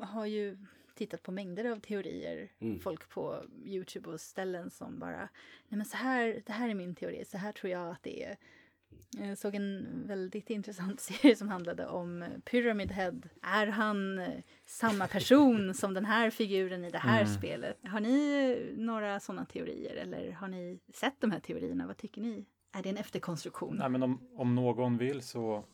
[0.00, 0.58] har ju
[0.98, 2.52] tittat på mängder av teorier.
[2.58, 2.80] Mm.
[2.80, 5.28] Folk på Youtube och ställen som bara,
[5.68, 8.24] nej men så här, det här är min teori, så här tror jag att det
[8.24, 8.36] är.
[9.18, 13.14] Jag såg en väldigt intressant serie som handlade om Pyramid Head.
[13.42, 14.28] Är han eh,
[14.66, 17.78] samma person som den här figuren i det här spelet?
[17.84, 21.86] Har ni eh, några sådana teorier eller har ni sett de här teorierna?
[21.86, 22.44] Vad tycker ni?
[22.72, 23.76] Är det en efterkonstruktion?
[23.76, 25.64] Nej, men om, om någon vill så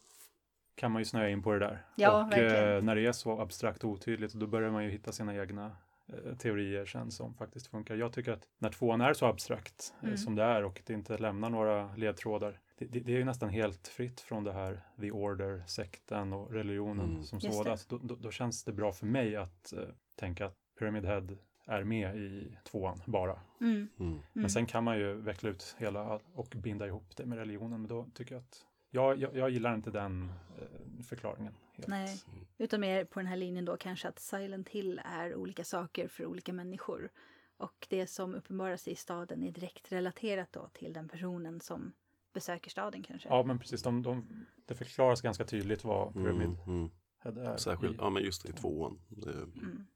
[0.75, 1.85] kan man ju snöa in på det där.
[1.97, 2.77] Ja, och verkligen.
[2.77, 5.77] eh, när det är så abstrakt och otydligt, då börjar man ju hitta sina egna
[6.09, 7.95] eh, teorier sen som faktiskt funkar.
[7.97, 10.17] Jag tycker att när tvåan är så abstrakt eh, Mm.
[10.19, 13.89] som det är och det inte lämnar några ledtrådar, det, det, är ju nästan helt
[13.89, 17.23] fritt från det här the order, sekten och religionen Mm.
[17.23, 17.53] som Just det.
[17.53, 17.73] sådan.
[17.73, 21.27] Alltså, Då, då, då känns det bra för mig att eh, tänka att Pyramid Head
[21.67, 23.41] är med i tvåan bara.
[23.61, 23.89] Mm.
[23.99, 24.19] Mm.
[24.33, 27.81] Men sen kan man ju veckla ut hela och binda ihop det med religionen.
[27.81, 31.55] Men då tycker jag att jag, jag, jag gillar inte den eh, förklaringen.
[31.73, 31.89] Helt.
[31.89, 32.23] Nej,
[32.59, 36.27] utan mer på den här linjen då kanske att Silent Hill är olika saker för
[36.27, 37.11] olika människor.
[37.57, 41.93] Och det som uppenbarar sig i staden är direkt relaterat då till den personen som
[42.35, 43.29] besöker staden kanske.
[43.29, 43.83] Ja, men precis.
[43.83, 44.27] De, de,
[44.67, 46.59] det förklaras ganska tydligt vad Pyramid Mm.
[46.67, 46.91] Mm.
[47.19, 47.57] Head är.
[47.57, 49.01] Särskilt, i- ja men just det, i tvåan.
[49.09, 49.87] Det, Mm.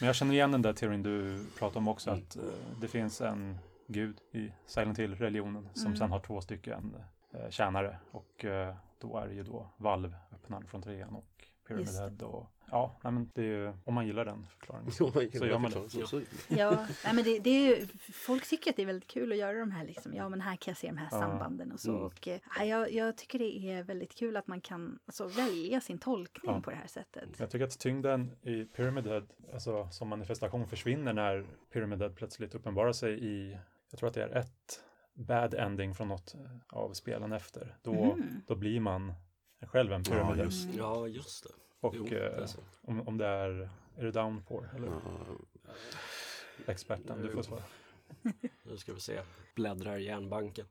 [0.00, 2.42] Men jag känner igen den där teorin du pratar om också, att eh,
[2.80, 5.96] det finns en gud i Silent Hill-religionen som Mm.
[5.98, 6.96] sen har två stycken
[7.34, 7.98] eh, tjänare.
[8.10, 11.88] Och eh, då är det ju då Valve, öppnaren från trean och Pyramid.
[11.88, 12.26] Head.
[12.26, 14.92] Och, ja, nej, men det är ju, om man gillar den förklaringen.
[14.98, 15.90] Ja, man- Så gör man det.
[15.90, 19.08] så- så- Ja, nej, men det, det är ju, folk tycker att det är väldigt
[19.10, 21.18] kul att göra de här liksom, ja men här kan jag se de här Ja.
[21.18, 21.90] sambanden och så.
[21.90, 22.02] Mm.
[22.02, 25.80] Och, eh, ja, jag, jag tycker det är väldigt kul att man kan alltså, välja
[25.80, 26.60] sin tolkning Ja.
[26.60, 27.28] på det här sättet.
[27.38, 32.54] Jag tycker att tyngden i Pyramid Head, alltså som manifestation, försvinner när Pyramid Head plötsligt
[32.54, 33.58] uppenbarar sig i,
[33.90, 34.80] jag tror att det är ett
[35.14, 36.40] bad ending från något eh,
[36.78, 37.76] av spelen efter.
[37.82, 38.42] Då, Mhm.
[38.46, 39.12] då blir man
[39.62, 41.50] själv en Pyramid Ja, just Ja, just det.
[41.80, 42.48] Och Jo, det eh,
[42.82, 45.72] om, om det är, är det Downpour eller ja,
[46.66, 47.62] experten, du får svara.
[48.62, 49.20] Nu ska vi se.
[49.54, 50.66] Bläddrar i järnbanken.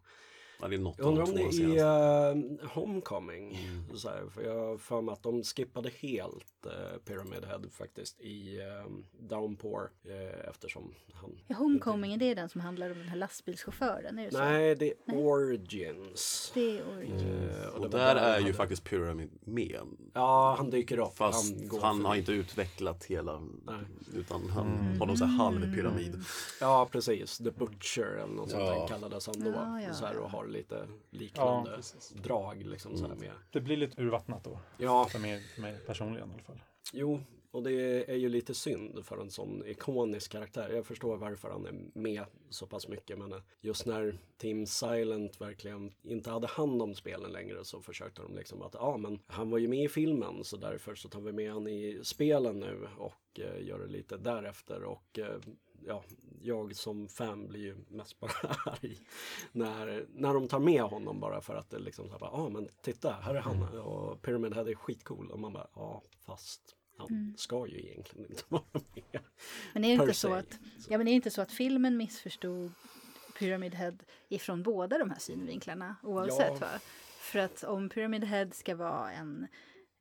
[0.62, 3.58] Ja, det är något Jag undrar om de det är uh, Homecoming.
[3.96, 8.22] Så här, för jag har för mig att de skippade helt uh, Pyramid Head faktiskt
[8.22, 11.38] i um, Downpour uh, eftersom han...
[11.48, 14.20] Ja, Homecoming, är det den som handlar om den här lastbilschauffören?
[14.20, 14.38] Är det så?
[14.38, 15.18] Nej, det är Nej.
[15.26, 16.52] Origins.
[16.54, 17.22] Det är Origins.
[17.24, 19.82] Eh, Och, det var där är ju hade- faktiskt Pyramid med.
[20.14, 21.18] Ja, han dyker upp.
[21.18, 23.76] Fast han, går har inte utvecklat hela, Nej.
[24.16, 25.00] utan han Mm.
[25.00, 26.24] har någon sån här halv pyramid.
[26.62, 27.38] Ja, precis.
[27.38, 28.80] The Butcher eller något sånt Ja.
[28.80, 29.50] där kallades han då.
[29.52, 29.94] Ja, ja.
[29.94, 32.10] Så här, och har lite Ja, liknande precis.
[32.10, 33.32] drag liksom så här med.
[33.52, 36.60] Det blir lite urvattnat då, Ja, för mig, för mig personligen i alla fall.
[36.94, 37.20] jo,
[37.52, 40.70] och det är ju lite synd för en sån ikonisk karaktär.
[40.70, 45.94] Jag förstår varför han är med så pass mycket men just när Team Silent verkligen
[46.04, 49.50] inte hade hand om spelen längre så försökte de liksom att ja ah, men han
[49.50, 52.88] var ju med i filmen så därför så tar vi med han i spelen nu
[52.98, 55.40] och eh, gör det lite därefter och eh,
[55.86, 56.04] ja,
[56.42, 58.32] jag som fan blir ju mest bara
[58.66, 59.00] arg
[59.52, 62.68] när, när de tar med honom bara för att det liksom så ja ah, men
[62.82, 67.08] titta här är han och Pyramid Head är skitcool och man bara ja fast han
[67.10, 67.34] mm.
[67.38, 69.22] ska ju egentligen inte vara med.
[69.74, 70.60] Men är det inte så att,
[70.90, 72.72] ja men är inte så att filmen missförstod
[73.40, 73.98] Pyramid Head
[74.30, 76.60] ifrån båda de här synvinklarna oavsett ja.
[76.60, 76.80] va?
[77.20, 79.48] För att om Pyramid Head ska vara en,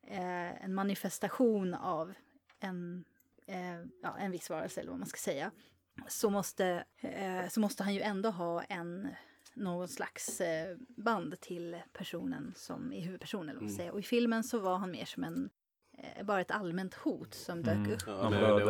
[0.07, 2.13] eh, en manifestation av
[2.61, 3.05] en,
[3.49, 5.51] eh, ja, en viss varelse eller vad man ska säga
[6.09, 9.09] så måste, eh, så måste han ju ändå ha en
[9.55, 13.49] någon slags eh, band till personen som är huvudpersonen.
[13.49, 13.93] Eller vad säga.
[13.93, 15.51] Och i filmen så var han mer som en
[15.99, 17.93] eh, bara ett allmänt hot som dök mm.
[17.93, 18.03] upp.
[18.07, 18.61] Ja, var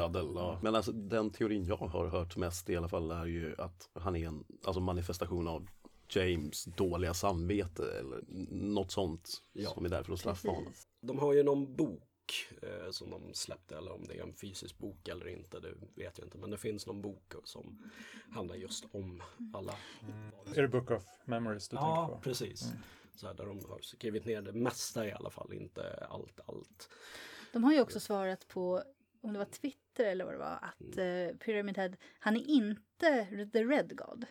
[0.00, 0.32] bödel.
[0.34, 0.60] Ja.
[0.62, 4.16] Men alltså, den teorin jag har hört mest i alla fall är ju att han
[4.16, 5.68] är en alltså manifestation av
[6.08, 9.70] James dåliga samvete eller något sånt ja.
[9.70, 10.72] som är där för att straffa honom.
[11.02, 12.07] De har ju någon bok
[12.62, 16.18] eh, som de släppte eller om det är en fysisk bok eller inte, det vet
[16.18, 16.38] jag inte.
[16.38, 17.78] Men det finns någon bok som
[18.30, 19.22] handlar just om
[19.52, 19.74] alla.
[20.02, 20.30] Mm.
[20.56, 22.12] Är det Book of Memories du ja, tänker på?
[22.12, 22.62] Ja, precis.
[22.62, 22.78] Mm.
[23.14, 26.88] Så här, där de har skrivit ner det mesta i alla fall, inte allt, allt.
[27.52, 28.82] De har ju också svarat på
[29.20, 31.30] om det var Twitter eller vad det var, att mm.
[31.30, 34.26] uh, Pyramid Head, han är inte the Red God.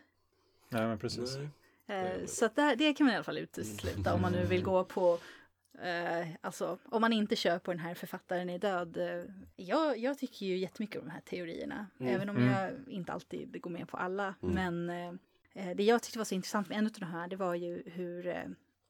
[0.70, 1.38] Nej, men precis.
[1.86, 2.20] Nej.
[2.20, 4.84] Uh, så det, det kan man i alla fall utesluta om man nu vill gå
[4.84, 5.20] på
[5.84, 8.98] Uh, alltså, om man inte kör på den här författaren är död.
[8.98, 12.16] Uh, jag, jag tycker ju jättemycket om de här teorierna, mm.
[12.16, 12.50] även om mm.
[12.50, 14.36] jag inte alltid går med på alla.
[14.44, 14.56] Mm.
[14.56, 14.90] Men
[15.56, 17.84] uh, det jag tyckte var så intressant med en av de här, det var ju
[17.86, 18.46] hur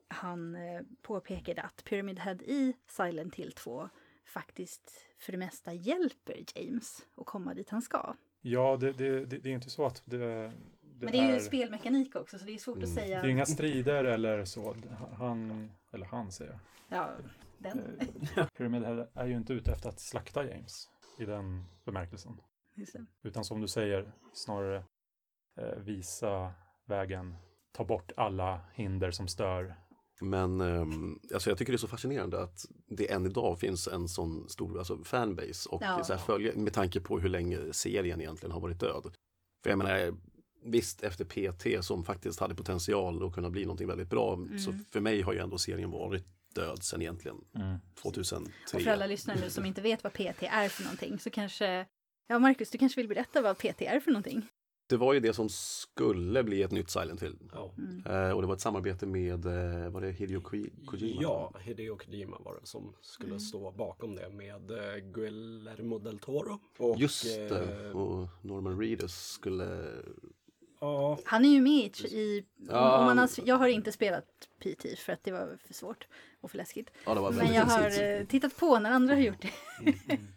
[0.08, 0.58] han
[1.02, 3.90] påpekade att Pyramid Head i Silent Hill 2
[4.26, 8.16] faktiskt för det mesta hjälper James att komma dit han ska.
[8.42, 10.52] Ja, det, det, det, det är inte så att det
[11.00, 12.90] men det är ju spelmekanik också så det är svårt mm.
[12.90, 13.22] att säga.
[13.22, 14.76] Det är inga strider eller så.
[15.18, 16.60] Han, eller han säger jag.
[16.90, 17.12] Ja,
[17.58, 17.98] den.
[18.38, 18.84] Eh, Pyramid
[19.14, 20.88] är ju inte ute efter att slakta James
[21.20, 22.42] i den bemärkelsen.
[23.24, 24.84] Utan som du säger, snarare
[25.62, 26.54] eh, visa
[26.86, 27.36] vägen,
[27.72, 29.76] ta bort alla hinder som stör.
[30.22, 30.86] Men eh,
[31.34, 34.78] alltså jag tycker det är så fascinerande att det än idag finns en sån stor
[34.78, 36.04] alltså fanbase och ja.
[36.04, 39.16] så här, följa, med tanke på hur länge serien egentligen har varit död.
[39.64, 40.18] För jag menar,
[40.64, 44.34] visst efter PT som faktiskt hade potential att kunna bli någonting väldigt bra.
[44.34, 44.60] Mm.
[44.60, 47.78] Så för mig har ju ändå serien varit död sen egentligen mm.
[48.02, 48.52] 2003.
[48.74, 51.86] Och för alla lyssnare nu som inte vet vad PT är för någonting så kanske,
[52.28, 54.48] ja Marcus, du kanske vill berätta vad PT är för någonting?
[54.90, 57.38] Det var ju det som skulle bli ett nytt Silent Hill.
[57.54, 57.74] Ja.
[57.78, 58.04] Mm.
[58.06, 61.22] Eh, och det var ett samarbete med, eh, var det Hideo Kojima?
[61.22, 63.40] Ja, Hideo Kojima var det som skulle mm.
[63.40, 66.60] stå bakom det med eh, Guillermo del Toro.
[66.78, 69.94] Och, Just det, eh, och Norman Reedus skulle
[70.80, 71.20] Ja.
[71.26, 72.46] Han är ju med i...
[72.70, 73.00] Ja.
[73.00, 74.26] Om man har, jag har inte spelat
[74.60, 76.08] PT för att det var för svårt
[76.42, 76.92] och för läskigt.
[77.06, 79.52] Ja, Men jag har eh, tittat på när andra har gjort det.
[79.80, 80.28] Mm.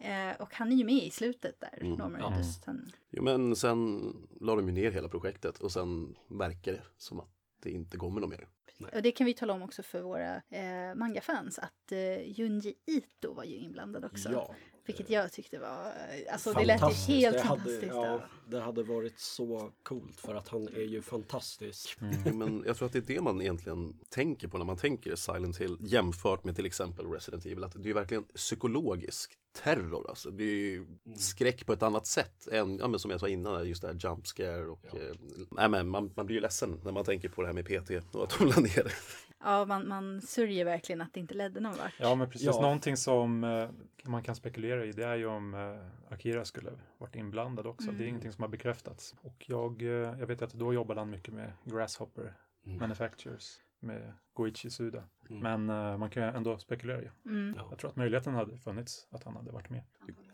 [0.30, 1.92] eh, och han är ju med i slutet där, mm.
[1.92, 2.42] Norman ja.
[2.66, 2.90] Han...
[3.10, 4.00] Jo men sen
[4.40, 7.30] la de ju ner hela projektet och sen verkar det som att
[7.62, 8.48] det inte kommer något mer.
[8.78, 8.90] Nej.
[8.94, 13.34] Och det kan vi tala om också för våra eh, mangafans att eh, Junji Ito
[13.34, 14.32] var ju inblandad också.
[14.32, 14.54] Ja.
[14.88, 15.92] Vilket jag tyckte var,
[16.32, 17.94] alltså det lät ju helt det fantastiskt.
[17.94, 21.98] Hade, ja, det hade varit så coolt för att han är ju fantastisk.
[22.00, 22.38] Mm.
[22.38, 25.58] Men jag tror att det är det man egentligen tänker på när man tänker Silent
[25.58, 27.64] Hill jämfört med till exempel Resident Evil.
[27.64, 30.30] Att det är verkligen psykologisk terror alltså.
[30.30, 31.18] Det är ju mm.
[31.18, 33.98] skräck på ett annat sätt än, ja, men som jag sa innan, just det här
[34.00, 34.98] jump scare och ja.
[34.98, 35.14] eh,
[35.50, 38.14] nej, men man, man blir ju ledsen när man tänker på det här med PT
[38.14, 38.92] och att de la ner.
[39.40, 41.94] Ja, man, man sörjer verkligen att det inte ledde någon vart.
[41.98, 42.46] Ja, men precis.
[42.46, 42.60] Ja.
[42.60, 43.68] Någonting som eh,
[44.04, 47.88] man kan spekulera i det är ju om eh, Akira skulle varit inblandad också.
[47.88, 47.96] Mm.
[47.96, 48.08] Det är mm.
[48.08, 49.14] ingenting som har bekräftats.
[49.22, 52.34] Och jag, eh, jag vet att då jobbade han mycket med Grasshopper
[52.66, 52.78] mm.
[52.78, 55.04] Manufacturers med Goichi Suda.
[55.30, 55.42] Mm.
[55.42, 57.10] Men uh, man kan ju ändå spekulera ju.
[57.26, 57.58] Mm.
[57.70, 59.82] Jag tror att möjligheten hade funnits att han hade varit med.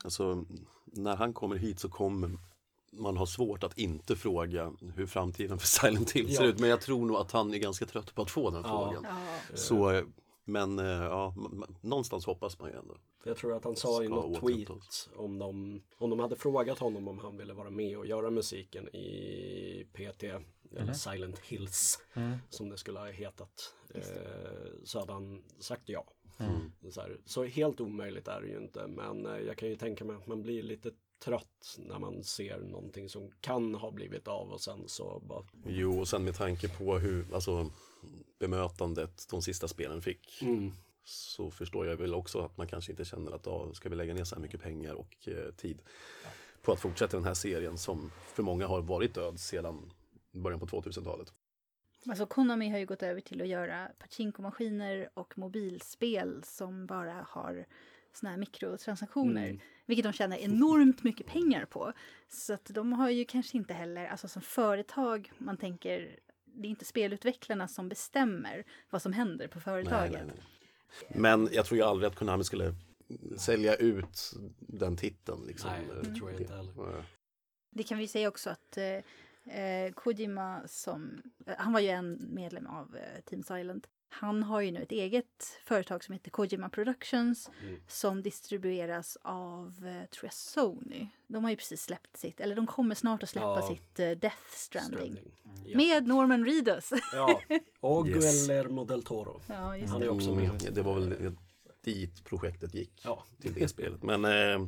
[0.04, 0.44] Alltså,
[0.84, 2.38] när han kommer hit så kommer
[2.96, 6.48] man ha svårt att inte fråga hur framtiden för Silent Hill ser ja.
[6.48, 6.58] ut.
[6.58, 8.68] Men jag tror nog att han är ganska trött på att få den ja.
[8.68, 9.06] frågan.
[9.50, 9.56] Ja.
[9.56, 10.02] Så,
[10.44, 11.34] men eh, ja,
[11.80, 12.96] någonstans hoppas man ju ändå.
[13.24, 17.08] Jag tror att han sa i något tweet om de, om de hade frågat honom
[17.08, 20.94] om han ville vara med och göra musiken i PT eller mm.
[20.94, 22.36] Silent Hills mm.
[22.50, 23.74] som det skulle ha hetat.
[23.94, 24.02] Eh,
[24.84, 26.04] så hade han sagt ja.
[26.38, 26.92] Mm.
[26.92, 30.04] Så, här, så, helt omöjligt är det ju inte men eh, jag kan ju tänka
[30.04, 30.90] mig att man blir lite
[31.24, 35.44] trött när man ser någonting som kan ha blivit av och sen så bara...
[35.66, 37.70] Jo, och sen med tanke på hur, alltså
[38.38, 40.42] bemötandet de sista spelen fick.
[40.42, 40.72] Mm.
[41.04, 44.14] så förstår jag väl också att man kanske inte känner att ja, ska vi lägga
[44.14, 45.82] ner så här mycket pengar och eh, tid
[46.62, 49.92] på att fortsätta den här serien som för många har varit död sedan
[50.32, 51.32] början på 2000-talet.
[52.08, 57.66] Alltså Konami har ju gått över till att göra pachinko-maskiner och mobilspel som bara har
[58.16, 59.46] såna här mikrotransaktioner.
[59.46, 59.60] Mm.
[59.86, 61.92] Vilket de tjänar enormt mycket pengar på.
[62.28, 66.70] Så att de har ju kanske inte heller, alltså som företag, man tänker, det är
[66.70, 70.12] inte spelutvecklarna som bestämmer vad som händer på företaget.
[70.12, 71.20] Nej, nej, nej.
[71.20, 72.74] Men jag tror ju aldrig att Konami skulle
[73.38, 75.46] sälja ut den titeln.
[75.46, 75.70] Liksom.
[75.70, 77.04] Nej, det tror jag inte heller.
[77.70, 82.34] Det kan vi säga också att eh, eh, Kojima som, eh, han var ju en
[82.34, 83.86] medlem av eh, Team Silent.
[84.08, 87.80] Han har ju nu ett eget företag som heter Kojima Productions Mm.
[87.88, 91.08] som distribueras av, eh, tror jag, Sony.
[91.26, 93.68] De har ju precis släppt sitt, eller de kommer snart att släppa Ja.
[93.68, 94.98] sitt eh, Death Stranding.
[94.98, 95.32] Stranding.
[95.66, 95.76] Ja.
[95.76, 96.90] Med Norman Reedus.
[97.12, 97.40] ja.
[97.80, 98.46] Och Yes.
[98.46, 99.40] Guillermo del Toro.
[99.48, 100.06] ja, just Han det.
[100.06, 100.44] är också med.
[100.44, 101.36] Mm, det var väl
[101.84, 103.00] dit projektet gick.
[103.04, 103.24] Ja.
[103.40, 104.02] till det spelet.
[104.02, 104.66] Men eh,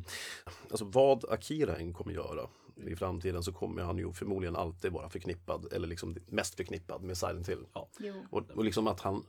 [0.71, 2.47] alltså vad Akira än kommer göra
[2.87, 7.17] i framtiden så kommer han ju förmodligen alltid vara förknippad, eller liksom mest förknippad med
[7.17, 7.65] Silent Hill.
[7.73, 7.89] Ja.
[8.29, 9.23] Och, och liksom att han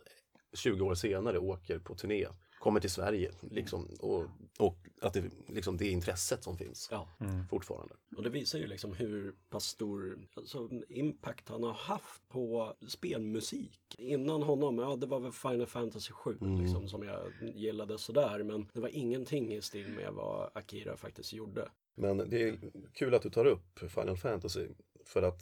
[0.53, 2.27] 20 år senare åker på turné,
[2.59, 4.25] kommer till Sverige liksom, och,
[4.59, 7.09] och att det, liksom, det intresset som finns Ja.
[7.51, 7.95] fortfarande.
[8.17, 13.81] Och det visar ju liksom hur pass stor alltså, impact han har haft på spelmusik.
[13.99, 18.43] Innan honom, ja det var väl Final Fantasy 7 liksom, som jag gillade sådär.
[18.43, 21.69] Men det var ingenting i stil med vad Akira faktiskt gjorde.
[21.99, 22.59] Men det är
[22.95, 24.67] kul att du tar upp Final Fantasy.
[25.05, 25.41] För att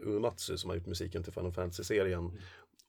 [0.00, 2.38] Uematsu som har gjort musiken till Final Fantasy-serien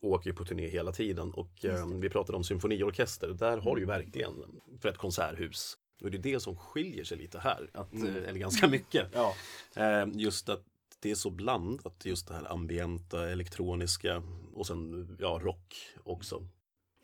[0.02, 1.32] åker ju på turné hela tiden.
[1.34, 3.28] Och eh, vi pratade om symfoniorkester.
[3.28, 4.34] Där har du ju verkligen
[4.82, 5.78] för ett konserthus.
[6.02, 7.70] Och det är det som skiljer sig lite här.
[7.74, 9.08] Att, eh, eller ganska mycket.
[9.14, 9.36] Ja,
[9.76, 10.64] Eh, just att
[11.00, 12.06] det är så blandat.
[12.06, 16.48] Just det här ambienta, elektroniska och sen ja, rock också.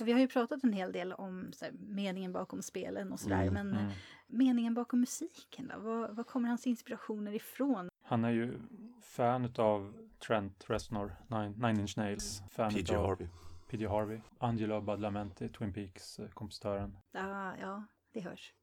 [0.04, 3.42] Vi har ju pratat en hel del om här, meningen bakom spelen och sådär.
[3.42, 3.92] Mm, men eh,
[4.28, 5.80] meningen bakom musiken då?
[5.80, 7.90] Var, var kommer hans inspirationer ifrån?
[8.04, 8.60] Han är ju
[9.02, 9.94] fan av
[10.28, 12.44] Trent Reznor, Nine, Nine Inch Nails.
[12.52, 13.28] Fan PJ utav Harvey.
[13.70, 13.88] P.J.
[13.88, 14.20] Harvey.
[14.38, 16.98] Angelo Badalamenti, Twin Peaks, eh, kompositören.
[17.14, 18.54] Ah, ja, det hörs.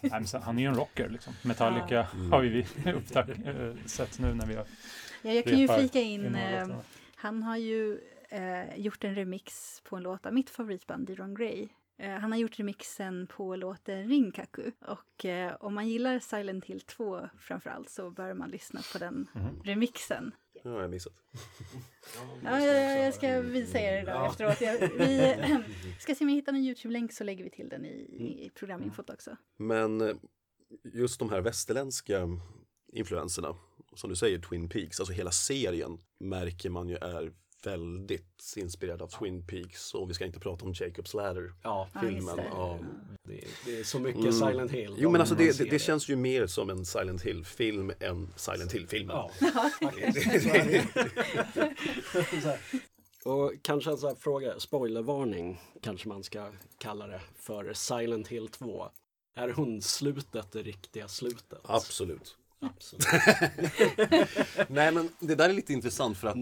[0.00, 1.32] Nej, han är ju en rocker liksom.
[1.44, 4.66] Metallica har vi upptäckt, eh, sett nu när vi har
[5.22, 6.68] Ja, jag kan ju flika in, eh,
[7.14, 11.68] han har ju eh, gjort en remix på en låt av mitt favoritband Diron Grey.
[12.00, 14.70] Eh, han har gjort remixen på låten Rinkaku.
[14.80, 19.28] Och eh, om man gillar Silent Hill 2 framförallt så bör man lyssna på den
[19.34, 19.62] Mhm.
[19.64, 20.32] remixen.
[20.52, 21.12] Ja, jag har missat.
[22.44, 24.30] Ja, jag, jag ska visa er det Ja.
[24.30, 24.60] efteråt.
[24.60, 25.36] Jag, vi
[25.98, 27.90] ska se om jag hittar en YouTube-länk så lägger vi till den i,
[28.46, 29.36] i programinfot också.
[29.56, 30.16] Men eh,
[30.84, 32.28] just de här västerländska
[32.92, 33.54] influenserna,
[33.96, 37.32] som du säger Twin Peaks, alltså hela serien märker man ju är
[37.66, 41.52] väldigt inspirerad av Twin Peaks och vi ska inte prata om Jacob's Ladder.
[41.62, 41.88] ja.
[41.94, 42.16] Ja, Filmen.
[42.16, 42.44] just det.
[42.50, 42.78] Ja.
[43.22, 44.32] Det, det är så mycket Mm.
[44.32, 44.94] Silent Hill.
[44.98, 48.72] Jo men alltså det, det, det känns ju mer som en Silent Hill-film än Silent
[48.72, 49.16] Hill-filmen.
[49.16, 49.30] Ja.
[53.24, 58.48] Och kanske en sån här fråga, spoilervarning kanske man ska kalla det för Silent Hill
[58.48, 58.88] 2.
[59.36, 61.58] Är hon slutet det riktiga slutet?
[61.64, 62.36] Absolut.
[62.60, 63.06] Absolut.
[64.68, 66.36] Nej men det där är lite intressant för att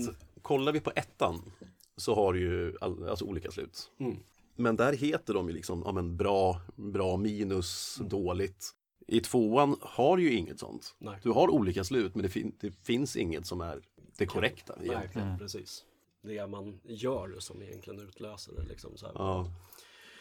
[0.49, 1.53] kollar vi på ettan
[1.97, 3.91] så har du ju all, alltså olika slut.
[4.01, 4.17] Mm.
[4.57, 8.71] Men där heter de ju liksom ja, men bra, bra minus, dåligt.
[9.07, 10.95] I tvåan har ju inget sånt.
[10.99, 11.19] Nej.
[11.23, 13.81] Du har olika slut men det, fin- det finns inget som är
[14.19, 14.75] det korrekta.
[14.79, 15.39] Nej, egentligen.
[15.39, 15.85] precis.
[16.23, 18.63] Det man gör som egentligen utlöser det.
[18.69, 19.13] Liksom, så här.
[19.15, 19.51] Ja.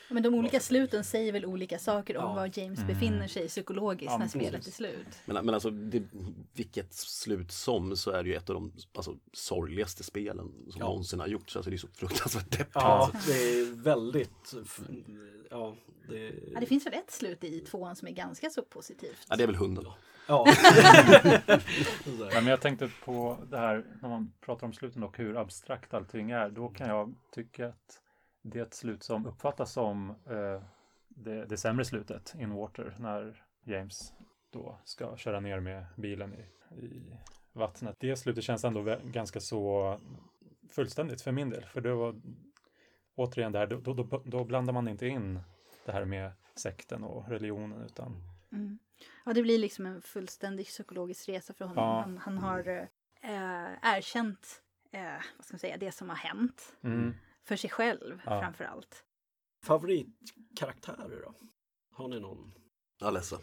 [0.09, 2.33] Men de olika sluten säger väl olika saker om Ja.
[2.35, 4.75] var James befinner sig psykologiskt Ja, när men spelet är precis.
[4.75, 5.07] slut.
[5.25, 6.03] Men, men alltså det,
[6.53, 10.85] vilket slut som så är det ju ett av de alltså, sorgligaste spelen som Ja.
[10.85, 11.55] någonsin har gjorts.
[11.55, 12.71] Alltså det är så fruktansvärt deppigt.
[12.73, 14.53] Ja, det är väldigt...
[15.49, 15.75] Ja,
[16.09, 16.33] det...
[16.53, 19.25] Ja, det finns väl ett slut i tvåan som är ganska så positivt.
[19.29, 19.85] Ja, det är väl hunden.
[20.27, 20.45] Ja.
[22.19, 25.93] Ja, men jag tänkte på det här när man pratar om sluten och hur abstrakt
[25.93, 26.49] allting är.
[26.49, 28.01] Då kan jag tycka att
[28.49, 30.61] det slut som uppfattas som eh,
[31.07, 34.13] det, det sämre slutet, in water, när James
[34.49, 36.45] då ska köra ner med bilen i,
[36.85, 37.17] i
[37.53, 37.95] vattnet.
[37.99, 39.99] Det slutet känns ändå ganska så
[40.69, 41.65] fullständigt för min del.
[41.65, 42.21] För det var
[43.15, 45.39] återigen det här, då, då, då, då blandar man inte in
[45.85, 48.79] det här med sekten och religionen utan Mm.
[49.25, 51.83] Ja, det blir liksom en fullständig psykologisk resa för honom.
[51.83, 51.99] Ja.
[52.01, 52.67] Han, han har
[53.21, 56.77] eh, erkänt eh, vad ska man säga, det som har hänt.
[56.83, 57.13] mm.
[57.47, 58.41] För sig själv Ja.
[58.41, 59.05] framför allt.
[59.63, 61.33] Favoritkaraktärer då?
[61.91, 62.53] Har ni någon?
[62.99, 63.39] Ja, ledsen.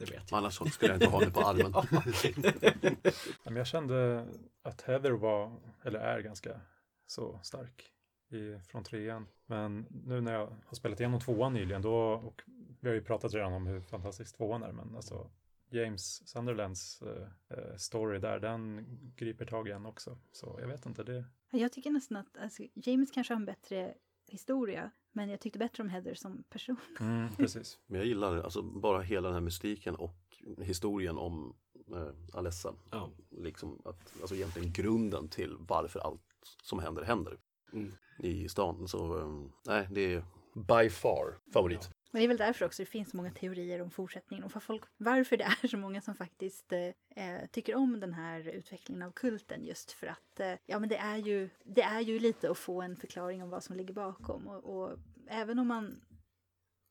[0.00, 0.38] Det vet jag.
[0.38, 1.72] Annars så skulle jag inte ha det på armen.
[3.44, 4.26] Ja, men jag kände
[4.62, 6.60] att Heather var, eller är ganska
[7.06, 7.92] så stark
[8.28, 9.28] i, från trean.
[9.46, 12.42] Men nu när jag har spelat igenom tvåan nyligen då, och
[12.80, 15.30] vi har ju pratat redan om hur fantastisk tvåan är, men alltså
[15.70, 18.86] James Sunderlands uh, story där, den
[19.16, 20.18] griper tag i en också.
[20.32, 21.24] Så jag vet inte, det...
[21.50, 23.94] Jag tycker nästan att alltså, James kanske har en bättre
[24.28, 26.76] historia, men jag tyckte bättre om Heather som person.
[27.00, 27.78] Mm, precis.
[27.86, 30.16] Men jag gillar alltså bara hela den här mystiken och
[30.58, 31.56] historien om
[31.94, 32.74] eh, Alessa.
[32.90, 33.10] Ja.
[33.30, 36.22] Liksom att, alltså egentligen grunden till varför allt
[36.62, 37.38] som händer händer
[37.72, 37.92] mm.
[38.18, 38.88] i stan.
[38.88, 40.24] Så um, nej, det är
[40.54, 41.88] by far favorit.
[41.90, 41.99] Ja.
[42.10, 44.60] Men det är väl därför också det finns så många teorier om fortsättningen och för
[44.60, 49.10] folk, varför det är så många som faktiskt eh, tycker om den här utvecklingen av
[49.10, 52.58] kulten just för att eh, ja men det är ju det är ju lite att
[52.58, 54.98] få en förklaring om vad som ligger bakom och, och
[55.28, 56.00] även om man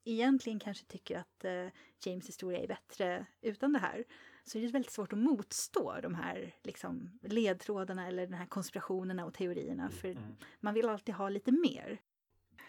[0.05, 1.67] egentligen kanske tycker att eh,
[2.05, 4.05] James historia är bättre utan det här
[4.43, 9.25] så är det väldigt svårt att motstå de här liksom, ledtrådarna eller den här konspirationerna
[9.25, 10.35] och teorierna för mm.
[10.59, 12.01] man vill alltid ha lite mer.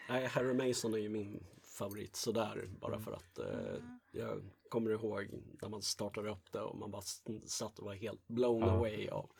[0.09, 1.43] Nej, Harry Mason är ju min
[1.81, 3.03] favorit sådär bara mm.
[3.03, 5.27] för att eh, jag kommer ihåg
[5.61, 7.01] när man startade upp det och man bara
[7.45, 8.71] satt och var helt blown ja.
[8.71, 9.31] away av,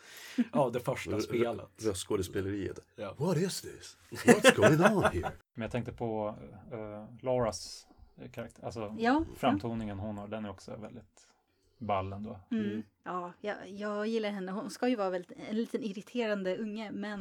[0.52, 1.70] av det första spelet.
[1.86, 2.80] Röstskådespeleriet.
[2.96, 3.16] Ja.
[3.18, 3.98] What is this?
[4.10, 5.32] What's going on here?
[5.54, 6.36] Men jag tänkte på
[6.74, 7.88] uh, Lauras
[8.32, 11.30] karaktär, alltså ja, framtoningen hon har, den är också väldigt
[11.78, 12.40] ball ändå.
[12.52, 12.66] Mm.
[12.66, 12.84] Mm.
[13.04, 14.52] Ja, jag, jag gillar henne.
[14.52, 17.20] Hon ska ju vara väldigt, en liten irriterande unge, men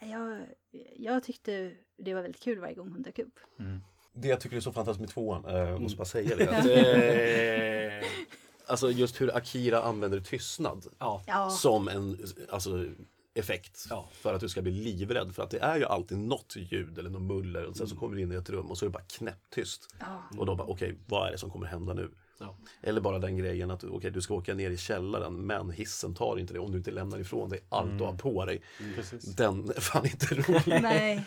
[0.00, 0.10] mm.
[0.12, 0.46] jag,
[0.96, 3.40] jag tyckte det var väldigt kul varje gång hon dök upp.
[3.58, 3.80] Mm.
[4.20, 6.48] Det jag tycker är så fantastiskt med tvåan, äh, jag måste bara säga det.
[6.48, 8.08] Att, äh,
[8.66, 11.50] alltså just hur Akira använder tystnad ja.
[11.50, 12.18] som en
[12.50, 12.84] alltså,
[13.34, 14.08] effekt ja.
[14.12, 15.34] för att du ska bli livrädd.
[15.34, 18.00] För att det är ju alltid något ljud eller något muller och sen så mm.
[18.00, 19.94] kommer du in i ett rum och så är det bara knäpptyst.
[20.00, 20.22] Ja.
[20.38, 22.10] Och då bara okej, okay, vad är det som kommer hända nu?
[22.40, 22.56] Ja.
[22.80, 26.38] Eller bara den grejen att okay, du ska åka ner i källaren men hissen tar
[26.38, 27.98] inte det om du inte lämnar ifrån dig allt mm.
[27.98, 28.62] du har på dig.
[28.80, 28.94] Mm.
[29.36, 30.82] Den är fan inte rolig.
[30.82, 31.24] nej.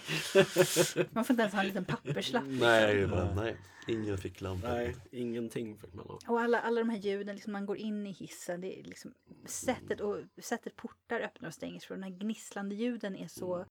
[1.11, 2.43] Man får inte ens ha en liten papperslapp.
[2.47, 3.57] Nej, bara, nej.
[3.87, 4.67] ingen ficklampa.
[4.67, 6.19] Nej, ingenting fick man ha.
[6.27, 9.13] Och alla, alla de här ljuden, liksom, man går in i hissen, det är liksom
[9.45, 13.67] sättet, och sättet portar öppnar och stängs för de här gnisslande ljuden är så mm.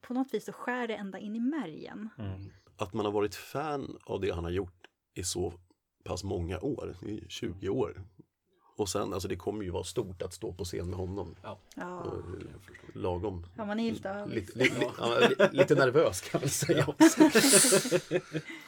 [0.00, 2.08] på något vis så skär det ända in i märgen.
[2.18, 2.50] Mm.
[2.76, 5.54] Att man har varit fan av det han har gjort är så
[6.04, 6.96] pass många år,
[7.28, 8.02] 20 år.
[8.76, 11.36] Och sen, alltså det kommer ju vara stort att stå på scen med honom.
[11.42, 11.58] Ja.
[11.76, 12.14] ja.
[12.94, 13.46] Lagom.
[13.56, 16.86] Ja, man är lite, lite, lite, ja, lite nervös kan man säga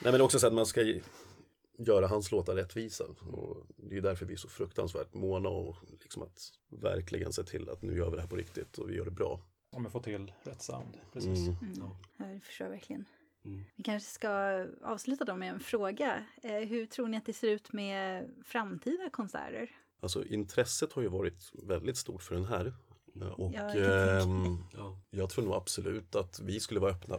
[0.02, 1.00] Nej men också så att man ska
[1.78, 3.04] göra hans låtar rättvisa.
[3.32, 7.68] Och det är därför vi är så fruktansvärt måna och liksom att verkligen se till
[7.68, 9.40] att nu gör vi det här på riktigt och vi gör det bra.
[9.70, 11.38] Om vi får till rätt sound, precis.
[11.38, 11.56] Mm.
[11.62, 11.90] Mm.
[12.16, 13.04] Ja, det förstår jag verkligen.
[13.44, 13.64] Mm.
[13.76, 14.30] Vi kanske ska
[14.82, 16.24] avsluta då med en fråga.
[16.42, 19.70] Eh, hur tror ni att det ser ut med framtida konserter?
[20.00, 22.72] Alltså intresset har ju varit väldigt stort för den här.
[23.20, 27.18] Eh, och ja, jag, eh, jag tror nog absolut att vi skulle vara öppna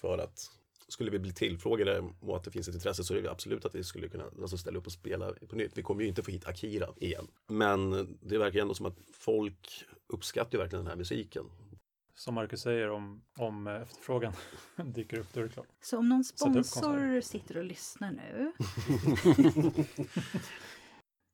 [0.00, 0.50] för att
[0.88, 3.74] skulle vi bli tillfrågade och att det finns ett intresse så är det absolut att
[3.74, 5.78] vi skulle kunna alltså, ställa upp och spela på nytt.
[5.78, 7.28] Vi kommer ju inte få hit Akira igen.
[7.46, 11.44] Men det verkar ändå som att folk uppskattar verkligen den här musiken
[12.22, 14.32] som Marcus säger, om, om efterfrågan
[14.94, 15.66] dyker upp, då är det klart.
[15.80, 18.52] Så om någon sponsor sitter och lyssnar nu.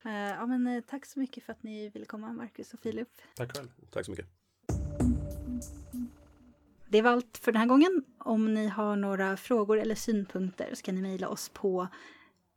[0.06, 3.08] uh, ja, men, uh, tack så mycket för att ni ville komma, Marcus och Filip.
[3.36, 3.68] Tack själv.
[3.90, 4.26] Tack så mycket.
[6.88, 8.04] Det var allt för den här gången.
[8.18, 11.88] Om ni har några frågor eller synpunkter så kan ni mejla oss på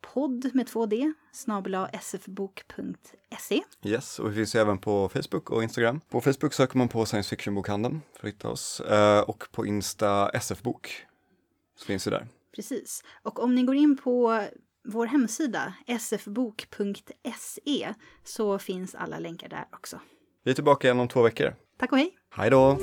[0.01, 3.61] podd med två D, snabel sfbok.se.
[3.83, 5.99] Yes, och vi finns även på Facebook och Instagram.
[6.09, 10.39] På Facebook söker man på science fiction-bokhandeln för att hitta oss eh, och på Insta
[10.41, 11.05] sfbok
[11.75, 12.27] så finns vi där.
[12.55, 14.43] Precis, och om ni går in på
[14.83, 17.93] vår hemsida sfbok.se
[18.23, 19.99] så finns alla länkar där också.
[20.43, 21.55] Vi är tillbaka igen om två veckor.
[21.77, 22.17] Tack och hej!
[22.29, 22.77] Hej då!